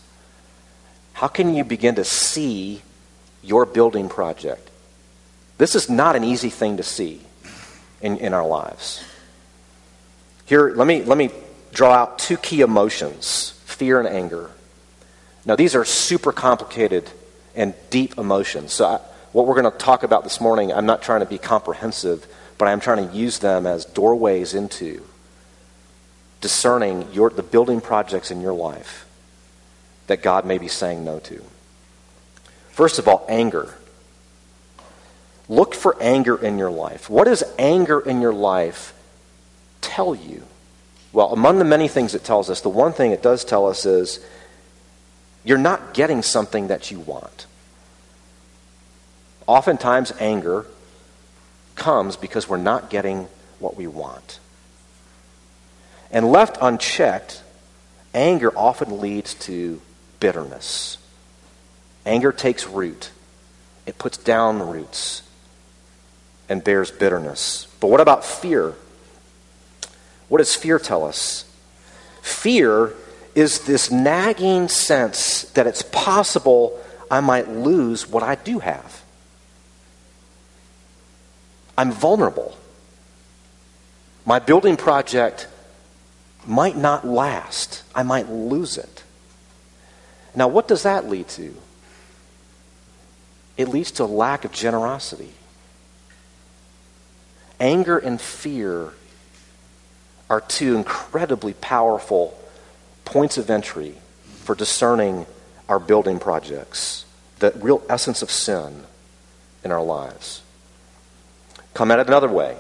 How 1.16 1.28
can 1.28 1.54
you 1.54 1.64
begin 1.64 1.94
to 1.94 2.04
see 2.04 2.82
your 3.42 3.64
building 3.64 4.10
project? 4.10 4.68
This 5.56 5.74
is 5.74 5.88
not 5.88 6.14
an 6.14 6.24
easy 6.24 6.50
thing 6.50 6.76
to 6.76 6.82
see 6.82 7.22
in, 8.02 8.18
in 8.18 8.34
our 8.34 8.46
lives. 8.46 9.02
Here, 10.44 10.74
let 10.74 10.86
me, 10.86 11.02
let 11.04 11.16
me 11.16 11.30
draw 11.72 11.94
out 11.94 12.18
two 12.18 12.36
key 12.36 12.60
emotions 12.60 13.58
fear 13.64 13.98
and 13.98 14.06
anger. 14.06 14.50
Now, 15.46 15.56
these 15.56 15.74
are 15.74 15.86
super 15.86 16.32
complicated 16.32 17.08
and 17.54 17.72
deep 17.88 18.18
emotions. 18.18 18.74
So, 18.74 18.84
I, 18.84 19.00
what 19.32 19.46
we're 19.46 19.58
going 19.58 19.72
to 19.72 19.78
talk 19.78 20.02
about 20.02 20.22
this 20.22 20.38
morning, 20.38 20.70
I'm 20.70 20.84
not 20.84 21.00
trying 21.00 21.20
to 21.20 21.26
be 21.26 21.38
comprehensive, 21.38 22.26
but 22.58 22.68
I'm 22.68 22.80
trying 22.80 23.08
to 23.08 23.14
use 23.14 23.38
them 23.38 23.66
as 23.66 23.86
doorways 23.86 24.52
into 24.52 25.02
discerning 26.42 27.10
your, 27.14 27.30
the 27.30 27.42
building 27.42 27.80
projects 27.80 28.30
in 28.30 28.42
your 28.42 28.52
life 28.52 29.06
that 30.06 30.22
God 30.22 30.44
may 30.44 30.58
be 30.58 30.68
saying 30.68 31.04
no 31.04 31.18
to. 31.20 31.42
First 32.70 32.98
of 32.98 33.08
all, 33.08 33.24
anger. 33.28 33.74
Look 35.48 35.74
for 35.74 35.96
anger 36.00 36.36
in 36.36 36.58
your 36.58 36.70
life. 36.70 37.08
What 37.08 37.24
does 37.24 37.42
anger 37.58 38.00
in 38.00 38.20
your 38.20 38.34
life 38.34 38.92
tell 39.80 40.14
you? 40.14 40.42
Well, 41.12 41.32
among 41.32 41.58
the 41.58 41.64
many 41.64 41.88
things 41.88 42.14
it 42.14 42.24
tells 42.24 42.50
us, 42.50 42.60
the 42.60 42.68
one 42.68 42.92
thing 42.92 43.12
it 43.12 43.22
does 43.22 43.44
tell 43.44 43.66
us 43.66 43.86
is 43.86 44.20
you're 45.44 45.56
not 45.56 45.94
getting 45.94 46.22
something 46.22 46.68
that 46.68 46.90
you 46.90 46.98
want. 46.98 47.46
Oftentimes, 49.46 50.12
anger 50.18 50.66
comes 51.76 52.16
because 52.16 52.48
we're 52.48 52.56
not 52.56 52.90
getting 52.90 53.28
what 53.60 53.76
we 53.76 53.86
want. 53.86 54.40
And 56.10 56.30
left 56.30 56.58
unchecked, 56.60 57.42
anger 58.12 58.52
often 58.56 59.00
leads 59.00 59.34
to 59.34 59.80
bitterness. 60.20 60.98
Anger 62.04 62.32
takes 62.32 62.66
root, 62.66 63.10
it 63.84 63.98
puts 63.98 64.16
down 64.16 64.62
roots 64.62 65.22
and 66.48 66.62
bears 66.62 66.90
bitterness. 66.90 67.66
But 67.80 67.88
what 67.88 68.00
about 68.00 68.24
fear? 68.24 68.74
What 70.28 70.38
does 70.38 70.54
fear 70.54 70.78
tell 70.78 71.04
us? 71.04 71.44
Fear 72.22 72.94
is 73.34 73.60
this 73.66 73.90
nagging 73.90 74.68
sense 74.68 75.42
that 75.52 75.66
it's 75.66 75.82
possible 75.82 76.80
I 77.10 77.20
might 77.20 77.48
lose 77.48 78.08
what 78.08 78.22
I 78.22 78.34
do 78.34 78.58
have. 78.58 79.02
I'm 81.78 81.92
vulnerable. 81.92 82.56
My 84.24 84.38
building 84.38 84.76
project 84.76 85.46
might 86.46 86.76
not 86.76 87.06
last. 87.06 87.82
I 87.94 88.02
might 88.02 88.28
lose 88.28 88.78
it. 88.78 88.95
Now, 90.36 90.48
what 90.48 90.68
does 90.68 90.82
that 90.82 91.08
lead 91.08 91.28
to? 91.28 91.56
It 93.56 93.68
leads 93.68 93.90
to 93.92 94.04
a 94.04 94.06
lack 94.06 94.44
of 94.44 94.52
generosity. 94.52 95.32
Anger 97.58 97.96
and 97.96 98.20
fear 98.20 98.92
are 100.28 100.42
two 100.42 100.76
incredibly 100.76 101.54
powerful 101.54 102.38
points 103.06 103.38
of 103.38 103.48
entry 103.48 103.94
for 104.42 104.54
discerning 104.54 105.24
our 105.68 105.78
building 105.78 106.18
projects, 106.18 107.06
the 107.38 107.52
real 107.56 107.82
essence 107.88 108.20
of 108.20 108.30
sin 108.30 108.84
in 109.64 109.72
our 109.72 109.82
lives. 109.82 110.42
Come 111.72 111.90
at 111.90 111.98
it 111.98 112.08
another 112.08 112.28
way. 112.28 112.56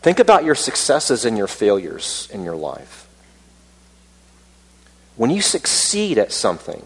Think 0.00 0.18
about 0.18 0.44
your 0.44 0.54
successes 0.54 1.24
and 1.26 1.36
your 1.36 1.46
failures 1.46 2.28
in 2.32 2.42
your 2.42 2.56
life. 2.56 3.06
When 5.16 5.30
you 5.30 5.42
succeed 5.42 6.18
at 6.18 6.32
something, 6.32 6.82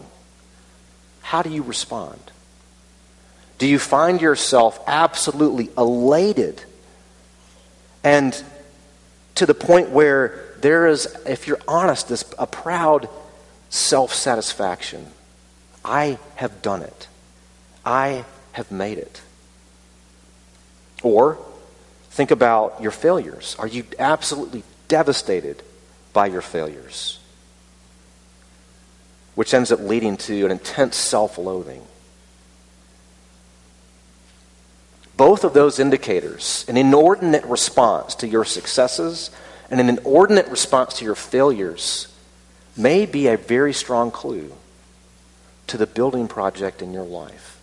how 1.27 1.41
do 1.41 1.49
you 1.49 1.61
respond? 1.61 2.19
Do 3.57 3.67
you 3.67 3.79
find 3.79 4.21
yourself 4.21 4.79
absolutely 4.87 5.69
elated 5.77 6.63
and 8.01 8.41
to 9.35 9.45
the 9.45 9.53
point 9.53 9.89
where 9.89 10.55
there 10.61 10.87
is, 10.87 11.05
if 11.25 11.45
you're 11.45 11.59
honest, 11.67 12.07
this, 12.07 12.23
a 12.39 12.47
proud 12.47 13.09
self 13.69 14.13
satisfaction. 14.13 15.05
I 15.83 16.17
have 16.35 16.61
done 16.61 16.81
it. 16.81 17.07
I 17.85 18.23
have 18.53 18.71
made 18.71 18.97
it. 18.97 19.21
Or 21.03 21.37
think 22.11 22.31
about 22.31 22.81
your 22.81 22.91
failures. 22.91 23.55
Are 23.59 23.67
you 23.67 23.83
absolutely 23.99 24.63
devastated 24.87 25.61
by 26.13 26.27
your 26.27 26.41
failures? 26.41 27.19
Which 29.37 29.53
ends 29.53 29.71
up 29.71 29.79
leading 29.79 30.17
to 30.17 30.45
an 30.45 30.51
intense 30.51 30.95
self 30.95 31.37
loathing. 31.37 31.83
Both 35.15 35.43
of 35.43 35.53
those 35.53 35.77
indicators, 35.77 36.65
an 36.67 36.75
inordinate 36.75 37.45
response 37.45 38.15
to 38.15 38.27
your 38.27 38.45
successes 38.45 39.29
and 39.69 39.79
an 39.79 39.89
inordinate 39.89 40.47
response 40.47 40.95
to 40.95 41.05
your 41.05 41.13
failures 41.13 42.07
may 42.75 43.05
be 43.05 43.27
a 43.27 43.37
very 43.37 43.73
strong 43.73 44.09
clue 44.09 44.51
to 45.67 45.77
the 45.77 45.85
building 45.85 46.27
project 46.27 46.81
in 46.81 46.91
your 46.91 47.03
life 47.03 47.59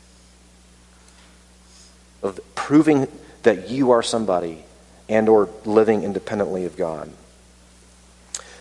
of 2.22 2.38
proving 2.54 3.08
that 3.42 3.68
you 3.68 3.90
are 3.90 4.02
somebody 4.02 4.64
and 5.08 5.28
or 5.28 5.48
living 5.64 6.04
independently 6.04 6.66
of 6.66 6.76
God. 6.76 7.10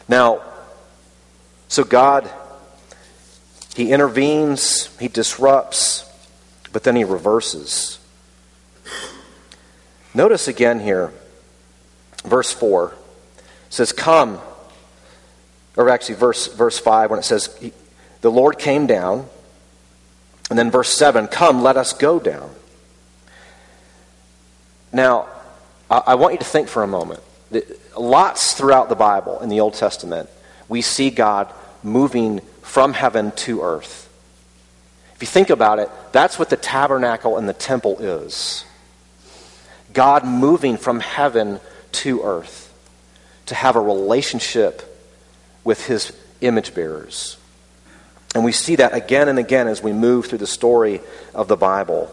Now, 0.10 0.42
so 1.68 1.84
God 1.84 2.30
he 3.76 3.92
intervenes, 3.92 4.96
he 5.00 5.08
disrupts, 5.08 6.10
but 6.72 6.84
then 6.84 6.96
he 6.96 7.04
reverses. 7.04 8.00
Notice 10.14 10.48
again 10.48 10.80
here 10.80 11.12
verse 12.24 12.52
4 12.52 12.94
says, 13.70 13.92
Come. 13.92 14.40
Or 15.76 15.90
actually, 15.90 16.16
verse, 16.16 16.48
verse 16.48 16.78
5, 16.78 17.10
when 17.10 17.20
it 17.20 17.24
says, 17.24 17.56
The 18.22 18.32
Lord 18.32 18.60
came 18.60 18.88
down. 18.88 19.28
And 20.50 20.60
then 20.60 20.70
verse 20.72 20.90
7, 20.90 21.28
Come, 21.28 21.64
let 21.64 21.78
us 21.78 21.94
go 21.94 22.20
down. 22.20 22.54
Now, 24.92 25.28
I, 25.90 26.04
I 26.08 26.16
want 26.16 26.34
you 26.34 26.40
to 26.40 26.46
think 26.46 26.68
for 26.68 26.84
a 26.84 26.88
moment. 26.88 27.22
Lots 27.98 28.54
throughout 28.54 28.90
the 28.90 28.96
Bible, 28.96 29.40
in 29.42 29.50
the 29.50 29.60
Old 29.60 29.74
Testament, 29.74 30.30
we 30.68 30.82
see 30.82 31.10
God 31.10 31.52
moving 31.84 32.42
from 32.62 32.94
heaven 32.94 33.32
to 33.32 33.62
earth. 33.62 34.10
If 35.16 35.22
you 35.22 35.28
think 35.28 35.50
about 35.50 35.80
it, 35.80 35.90
that's 36.12 36.40
what 36.40 36.50
the 36.50 36.58
tabernacle 36.58 37.38
and 37.38 37.48
the 37.48 37.54
temple 37.54 38.00
is 38.00 38.66
God 39.94 40.26
moving 40.26 40.78
from 40.78 41.00
heaven 41.00 41.60
to 41.94 42.24
earth 42.24 42.74
to 43.46 43.56
have 43.56 43.76
a 43.76 43.80
relationship 43.80 44.82
with 45.64 45.86
his 45.86 46.12
image 46.42 46.74
bearers. 46.74 47.38
And 48.36 48.44
we 48.44 48.52
see 48.52 48.76
that 48.78 48.94
again 48.94 49.30
and 49.30 49.38
again 49.38 49.68
as 49.68 49.84
we 49.84 49.94
move 49.94 50.26
through 50.26 50.40
the 50.40 50.48
story 50.48 51.02
of 51.36 51.48
the 51.48 51.56
Bible. 51.56 52.12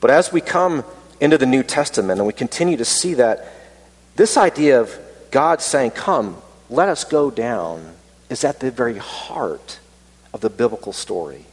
But 0.00 0.10
as 0.10 0.32
we 0.32 0.40
come 0.40 0.84
into 1.20 1.38
the 1.38 1.46
New 1.46 1.62
Testament 1.62 2.18
and 2.18 2.26
we 2.26 2.32
continue 2.32 2.76
to 2.76 2.84
see 2.84 3.14
that, 3.14 3.46
this 4.16 4.36
idea 4.36 4.80
of 4.80 4.98
God 5.30 5.62
saying, 5.62 5.92
Come, 5.92 6.36
let 6.68 6.88
us 6.88 7.04
go 7.04 7.30
down, 7.30 7.94
is 8.32 8.42
at 8.44 8.58
the 8.58 8.70
very 8.70 8.98
heart 8.98 9.78
of 10.32 10.40
the 10.40 10.50
biblical 10.50 10.92
story. 10.92 11.44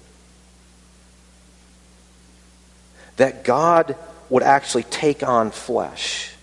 That 3.17 3.43
God 3.43 3.95
would 4.29 4.43
actually 4.43 4.83
take 4.83 5.21
on 5.21 5.51
flesh 5.51 6.33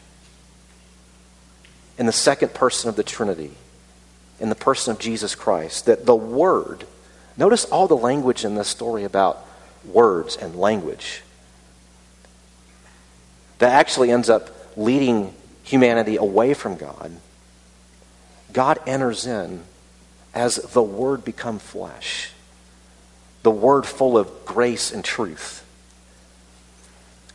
in 1.99 2.07
the 2.07 2.13
second 2.13 2.53
person 2.53 2.91
of 2.91 2.97
the 2.97 3.03
Trinity, 3.03 3.53
in 4.39 4.51
the 4.51 4.55
person 4.55 4.93
of 4.93 4.99
Jesus 4.99 5.35
Christ. 5.35 5.87
That 5.87 6.05
the 6.05 6.15
Word, 6.15 6.85
notice 7.37 7.65
all 7.65 7.89
the 7.89 7.97
language 7.97 8.45
in 8.45 8.55
this 8.55 8.69
story 8.69 9.05
about 9.05 9.45
words 9.85 10.37
and 10.37 10.55
language, 10.55 11.23
that 13.59 13.73
actually 13.73 14.11
ends 14.11 14.29
up 14.29 14.51
leading 14.77 15.33
humanity 15.63 16.17
away 16.17 16.53
from 16.53 16.77
God. 16.77 17.11
God 18.53 18.79
enters 18.87 19.27
in 19.27 19.63
as 20.37 20.57
the 20.57 20.83
Word 20.83 21.25
become 21.25 21.59
flesh, 21.59 22.31
the 23.43 23.51
Word 23.51 23.87
full 23.87 24.19
of 24.19 24.45
grace 24.45 24.93
and 24.93 25.03
truth. 25.03 25.65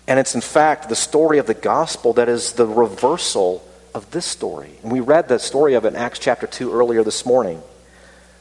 And 0.08 0.20
it's 0.20 0.36
in 0.36 0.42
fact 0.42 0.88
the 0.88 0.96
story 0.96 1.40
of 1.40 1.48
the 1.48 1.56
gospel 1.56 2.14
that 2.14 2.30
is 2.30 2.54
the 2.54 2.68
reversal 2.68 3.68
of 3.96 4.12
this 4.12 4.26
story. 4.26 4.72
And 4.84 4.92
we 4.92 5.00
read 5.00 5.28
the 5.28 5.40
story 5.40 5.74
of 5.74 5.84
it 5.84 5.90
in 5.90 5.96
Acts 5.96 6.20
chapter 6.20 6.46
2 6.46 6.72
earlier 6.72 7.04
this 7.04 7.26
morning, 7.26 7.62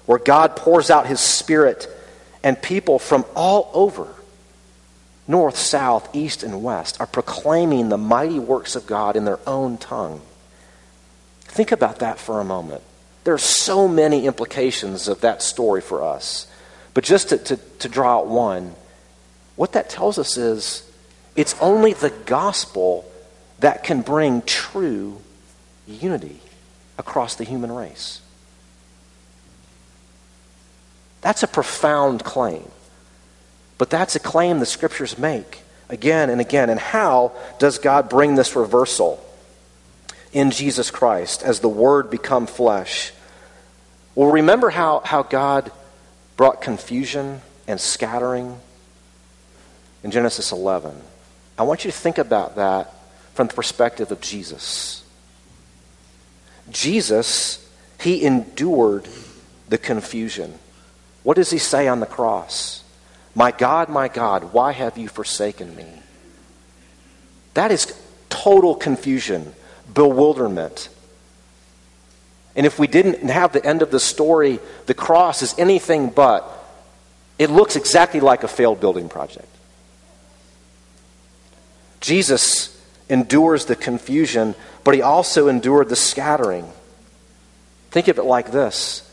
where 0.04 0.18
God 0.18 0.56
pours 0.56 0.90
out 0.90 1.06
his 1.06 1.20
Spirit 1.20 1.88
and 2.44 2.60
people 2.60 2.98
from 2.98 3.24
all 3.34 3.70
over, 3.72 4.08
north, 5.26 5.56
south, 5.56 6.14
east, 6.14 6.42
and 6.42 6.62
west, 6.62 7.00
are 7.00 7.06
proclaiming 7.06 7.88
the 7.88 7.98
mighty 7.98 8.38
works 8.38 8.76
of 8.76 8.86
God 8.86 9.16
in 9.16 9.24
their 9.24 9.40
own 9.46 9.78
tongue. 9.78 10.20
Think 11.42 11.72
about 11.72 12.00
that 12.00 12.18
for 12.18 12.40
a 12.40 12.44
moment. 12.44 12.82
There 13.24 13.34
are 13.34 13.38
so 13.38 13.86
many 13.86 14.26
implications 14.26 15.08
of 15.08 15.20
that 15.20 15.42
story 15.42 15.80
for 15.80 16.02
us. 16.02 16.46
But 16.94 17.04
just 17.04 17.28
to, 17.28 17.38
to, 17.38 17.56
to 17.56 17.88
draw 17.88 18.18
out 18.18 18.26
one, 18.26 18.74
what 19.56 19.72
that 19.72 19.90
tells 19.90 20.18
us 20.18 20.36
is 20.36 20.90
it's 21.36 21.54
only 21.60 21.92
the 21.92 22.10
gospel 22.10 23.04
that 23.60 23.84
can 23.84 24.00
bring 24.00 24.42
true 24.42 25.20
unity 25.86 26.40
across 26.98 27.36
the 27.36 27.44
human 27.44 27.70
race. 27.70 28.20
That's 31.20 31.42
a 31.42 31.48
profound 31.48 32.24
claim. 32.24 32.68
But 33.78 33.90
that's 33.90 34.16
a 34.16 34.20
claim 34.20 34.58
the 34.58 34.66
scriptures 34.66 35.18
make 35.18 35.60
again 35.88 36.30
and 36.30 36.40
again. 36.40 36.70
And 36.70 36.80
how 36.80 37.32
does 37.58 37.78
God 37.78 38.08
bring 38.08 38.34
this 38.34 38.56
reversal 38.56 39.24
in 40.32 40.50
Jesus 40.50 40.90
Christ 40.90 41.42
as 41.42 41.60
the 41.60 41.68
Word 41.68 42.10
become 42.10 42.46
flesh? 42.46 43.12
Well, 44.14 44.30
remember 44.30 44.70
how, 44.70 45.00
how 45.00 45.22
God 45.22 45.70
brought 46.36 46.60
confusion 46.60 47.40
and 47.66 47.80
scattering 47.80 48.58
in 50.02 50.10
Genesis 50.10 50.52
11. 50.52 50.94
I 51.58 51.62
want 51.62 51.84
you 51.84 51.90
to 51.90 51.96
think 51.96 52.18
about 52.18 52.56
that 52.56 52.94
from 53.34 53.48
the 53.48 53.54
perspective 53.54 54.10
of 54.10 54.20
Jesus. 54.20 55.04
Jesus, 56.70 57.66
he 58.00 58.24
endured 58.24 59.06
the 59.68 59.78
confusion. 59.78 60.58
What 61.22 61.36
does 61.36 61.50
he 61.50 61.58
say 61.58 61.86
on 61.86 62.00
the 62.00 62.06
cross? 62.06 62.82
My 63.34 63.52
God, 63.52 63.88
my 63.88 64.08
God, 64.08 64.52
why 64.52 64.72
have 64.72 64.98
you 64.98 65.08
forsaken 65.08 65.76
me? 65.76 65.86
That 67.54 67.70
is 67.70 67.94
total 68.28 68.74
confusion, 68.74 69.52
bewilderment. 69.92 70.88
And 72.56 72.66
if 72.66 72.78
we 72.78 72.86
didn't 72.86 73.28
have 73.30 73.52
the 73.52 73.64
end 73.64 73.82
of 73.82 73.90
the 73.90 74.00
story, 74.00 74.58
the 74.86 74.94
cross 74.94 75.42
is 75.42 75.54
anything 75.58 76.10
but. 76.10 76.56
It 77.38 77.50
looks 77.50 77.76
exactly 77.76 78.20
like 78.20 78.42
a 78.42 78.48
failed 78.48 78.80
building 78.80 79.08
project. 79.08 79.48
Jesus 82.00 82.76
endures 83.08 83.66
the 83.66 83.76
confusion, 83.76 84.54
but 84.84 84.94
he 84.94 85.02
also 85.02 85.48
endured 85.48 85.88
the 85.88 85.96
scattering. 85.96 86.70
Think 87.90 88.08
of 88.08 88.18
it 88.18 88.24
like 88.24 88.52
this 88.52 89.10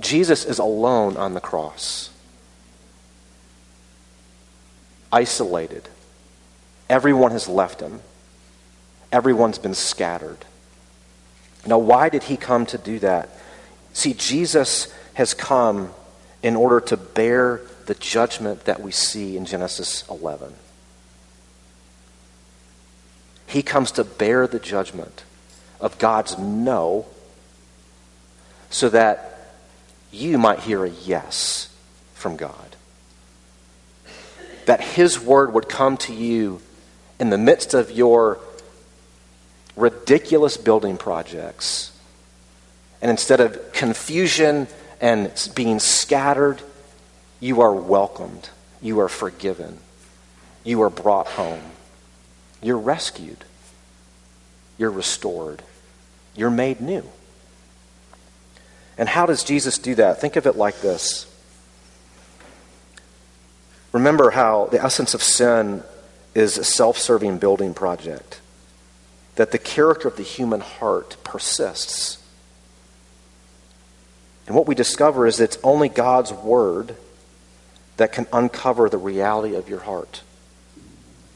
Jesus 0.00 0.44
is 0.44 0.58
alone 0.58 1.16
on 1.16 1.34
the 1.34 1.40
cross, 1.40 2.10
isolated. 5.10 5.88
Everyone 6.88 7.30
has 7.30 7.48
left 7.48 7.80
him, 7.80 8.00
everyone's 9.12 9.58
been 9.58 9.74
scattered. 9.74 10.44
Now, 11.66 11.78
why 11.78 12.08
did 12.08 12.24
he 12.24 12.36
come 12.36 12.66
to 12.66 12.78
do 12.78 12.98
that? 13.00 13.28
See, 13.92 14.14
Jesus 14.14 14.92
has 15.14 15.34
come 15.34 15.92
in 16.42 16.56
order 16.56 16.80
to 16.80 16.96
bear 16.96 17.60
the 17.86 17.94
judgment 17.94 18.64
that 18.64 18.80
we 18.80 18.90
see 18.90 19.36
in 19.36 19.44
Genesis 19.44 20.04
11. 20.08 20.54
He 23.46 23.62
comes 23.62 23.92
to 23.92 24.04
bear 24.04 24.46
the 24.46 24.58
judgment 24.58 25.24
of 25.80 25.98
God's 25.98 26.38
no 26.38 27.06
so 28.70 28.88
that 28.88 29.28
you 30.10 30.38
might 30.38 30.60
hear 30.60 30.84
a 30.84 30.90
yes 30.90 31.68
from 32.14 32.36
God. 32.36 32.76
That 34.66 34.80
His 34.80 35.20
word 35.20 35.52
would 35.52 35.68
come 35.68 35.96
to 35.98 36.14
you 36.14 36.62
in 37.20 37.30
the 37.30 37.38
midst 37.38 37.74
of 37.74 37.90
your 37.90 38.40
ridiculous 39.76 40.56
building 40.56 40.96
projects. 40.96 41.92
And 43.00 43.10
instead 43.10 43.40
of 43.40 43.72
confusion 43.72 44.68
and 45.00 45.30
being 45.54 45.80
scattered, 45.80 46.62
you 47.40 47.60
are 47.60 47.74
welcomed. 47.74 48.48
You 48.80 49.00
are 49.00 49.08
forgiven. 49.08 49.78
You 50.64 50.82
are 50.82 50.90
brought 50.90 51.26
home. 51.26 51.62
You're 52.62 52.78
rescued. 52.78 53.44
You're 54.78 54.90
restored. 54.90 55.62
You're 56.36 56.50
made 56.50 56.80
new. 56.80 57.04
And 58.96 59.08
how 59.08 59.26
does 59.26 59.42
Jesus 59.42 59.78
do 59.78 59.94
that? 59.96 60.20
Think 60.20 60.36
of 60.36 60.46
it 60.46 60.56
like 60.56 60.80
this. 60.80 61.26
Remember 63.92 64.30
how 64.30 64.66
the 64.66 64.82
essence 64.82 65.14
of 65.14 65.22
sin 65.22 65.82
is 66.34 66.56
a 66.56 66.64
self 66.64 66.98
serving 66.98 67.38
building 67.38 67.74
project, 67.74 68.40
that 69.36 69.50
the 69.50 69.58
character 69.58 70.08
of 70.08 70.16
the 70.16 70.22
human 70.22 70.60
heart 70.60 71.16
persists. 71.24 72.18
And 74.46 74.56
what 74.56 74.66
we 74.66 74.74
discover 74.74 75.26
is 75.26 75.40
it's 75.40 75.58
only 75.62 75.88
God's 75.88 76.32
word 76.32 76.96
that 77.96 78.12
can 78.12 78.26
uncover 78.32 78.88
the 78.88 78.98
reality 78.98 79.54
of 79.54 79.68
your 79.68 79.80
heart. 79.80 80.22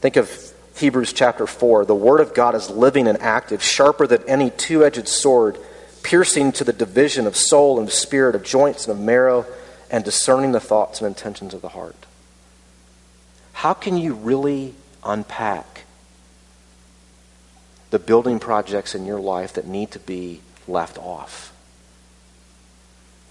Think 0.01 0.15
of 0.15 0.31
Hebrews 0.77 1.13
chapter 1.13 1.47
4. 1.47 1.85
The 1.85 1.95
Word 1.95 2.19
of 2.19 2.33
God 2.33 2.53
is 2.53 2.69
living 2.69 3.07
and 3.07 3.19
active, 3.19 3.63
sharper 3.63 4.05
than 4.05 4.23
any 4.27 4.51
two 4.51 4.85
edged 4.85 5.07
sword, 5.07 5.57
piercing 6.03 6.51
to 6.53 6.63
the 6.63 6.73
division 6.73 7.25
of 7.25 7.35
soul 7.35 7.79
and 7.79 7.89
spirit, 7.89 8.35
of 8.35 8.43
joints 8.43 8.87
and 8.87 8.97
of 8.97 9.03
marrow, 9.03 9.45
and 9.89 10.03
discerning 10.03 10.51
the 10.51 10.59
thoughts 10.59 11.01
and 11.01 11.07
intentions 11.07 11.53
of 11.53 11.61
the 11.61 11.69
heart. 11.69 11.95
How 13.53 13.73
can 13.73 13.97
you 13.97 14.13
really 14.13 14.75
unpack 15.03 15.76
the 17.89 17.99
building 17.99 18.39
projects 18.39 18.95
in 18.95 19.05
your 19.05 19.19
life 19.19 19.53
that 19.53 19.67
need 19.67 19.91
to 19.91 19.99
be 19.99 20.41
left 20.67 20.97
off 20.97 21.53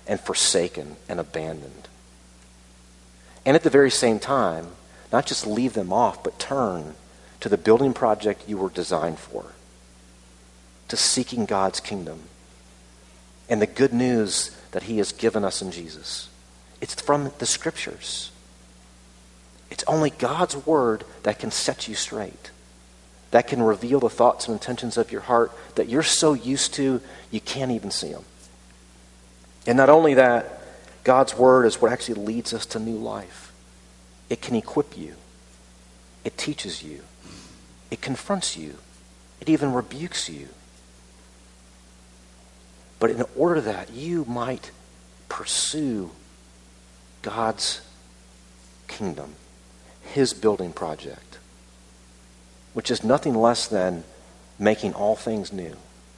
and 0.06 0.20
forsaken 0.20 0.96
and 1.08 1.20
abandoned? 1.20 1.88
And 3.44 3.54
at 3.54 3.62
the 3.62 3.70
very 3.70 3.90
same 3.90 4.18
time, 4.18 4.68
not 5.12 5.26
just 5.26 5.46
leave 5.46 5.74
them 5.74 5.92
off, 5.92 6.22
but 6.22 6.38
turn 6.38 6.94
to 7.40 7.48
the 7.48 7.56
building 7.56 7.92
project 7.92 8.48
you 8.48 8.58
were 8.58 8.70
designed 8.70 9.18
for, 9.18 9.46
to 10.88 10.96
seeking 10.96 11.44
God's 11.44 11.80
kingdom 11.80 12.20
and 13.48 13.62
the 13.62 13.66
good 13.66 13.92
news 13.92 14.56
that 14.72 14.84
He 14.84 14.98
has 14.98 15.12
given 15.12 15.44
us 15.44 15.62
in 15.62 15.70
Jesus. 15.70 16.28
It's 16.80 17.00
from 17.00 17.30
the 17.38 17.46
scriptures. 17.46 18.30
It's 19.70 19.84
only 19.84 20.10
God's 20.10 20.56
word 20.56 21.04
that 21.22 21.38
can 21.38 21.50
set 21.50 21.88
you 21.88 21.94
straight, 21.94 22.50
that 23.30 23.48
can 23.48 23.62
reveal 23.62 24.00
the 24.00 24.08
thoughts 24.08 24.46
and 24.46 24.54
intentions 24.54 24.96
of 24.96 25.12
your 25.12 25.22
heart 25.22 25.52
that 25.74 25.88
you're 25.88 26.02
so 26.02 26.32
used 26.32 26.74
to 26.74 27.00
you 27.30 27.40
can't 27.40 27.72
even 27.72 27.90
see 27.90 28.12
them. 28.12 28.24
And 29.66 29.76
not 29.76 29.88
only 29.88 30.14
that, 30.14 30.60
God's 31.04 31.36
word 31.36 31.66
is 31.66 31.80
what 31.80 31.92
actually 31.92 32.22
leads 32.22 32.54
us 32.54 32.66
to 32.66 32.78
new 32.78 32.96
life. 32.96 33.52
It 34.28 34.40
can 34.40 34.56
equip 34.56 34.96
you, 34.96 35.14
it 36.24 36.36
teaches 36.36 36.82
you, 36.82 37.02
it 37.90 38.00
confronts 38.00 38.56
you, 38.56 38.74
it 39.40 39.48
even 39.48 39.72
rebukes 39.72 40.28
you. 40.28 40.48
But 42.98 43.10
in 43.10 43.24
order 43.36 43.60
that 43.60 43.92
you 43.92 44.24
might 44.24 44.70
pursue 45.28 46.10
God's 47.22 47.82
kingdom, 48.88 49.34
His 50.02 50.32
building 50.32 50.72
project, 50.72 51.38
which 52.76 52.90
is 52.90 53.02
nothing 53.02 53.34
less 53.34 53.66
than 53.66 54.04
making 54.58 54.92
all 54.92 55.16
things 55.16 55.50
new. 55.50 55.74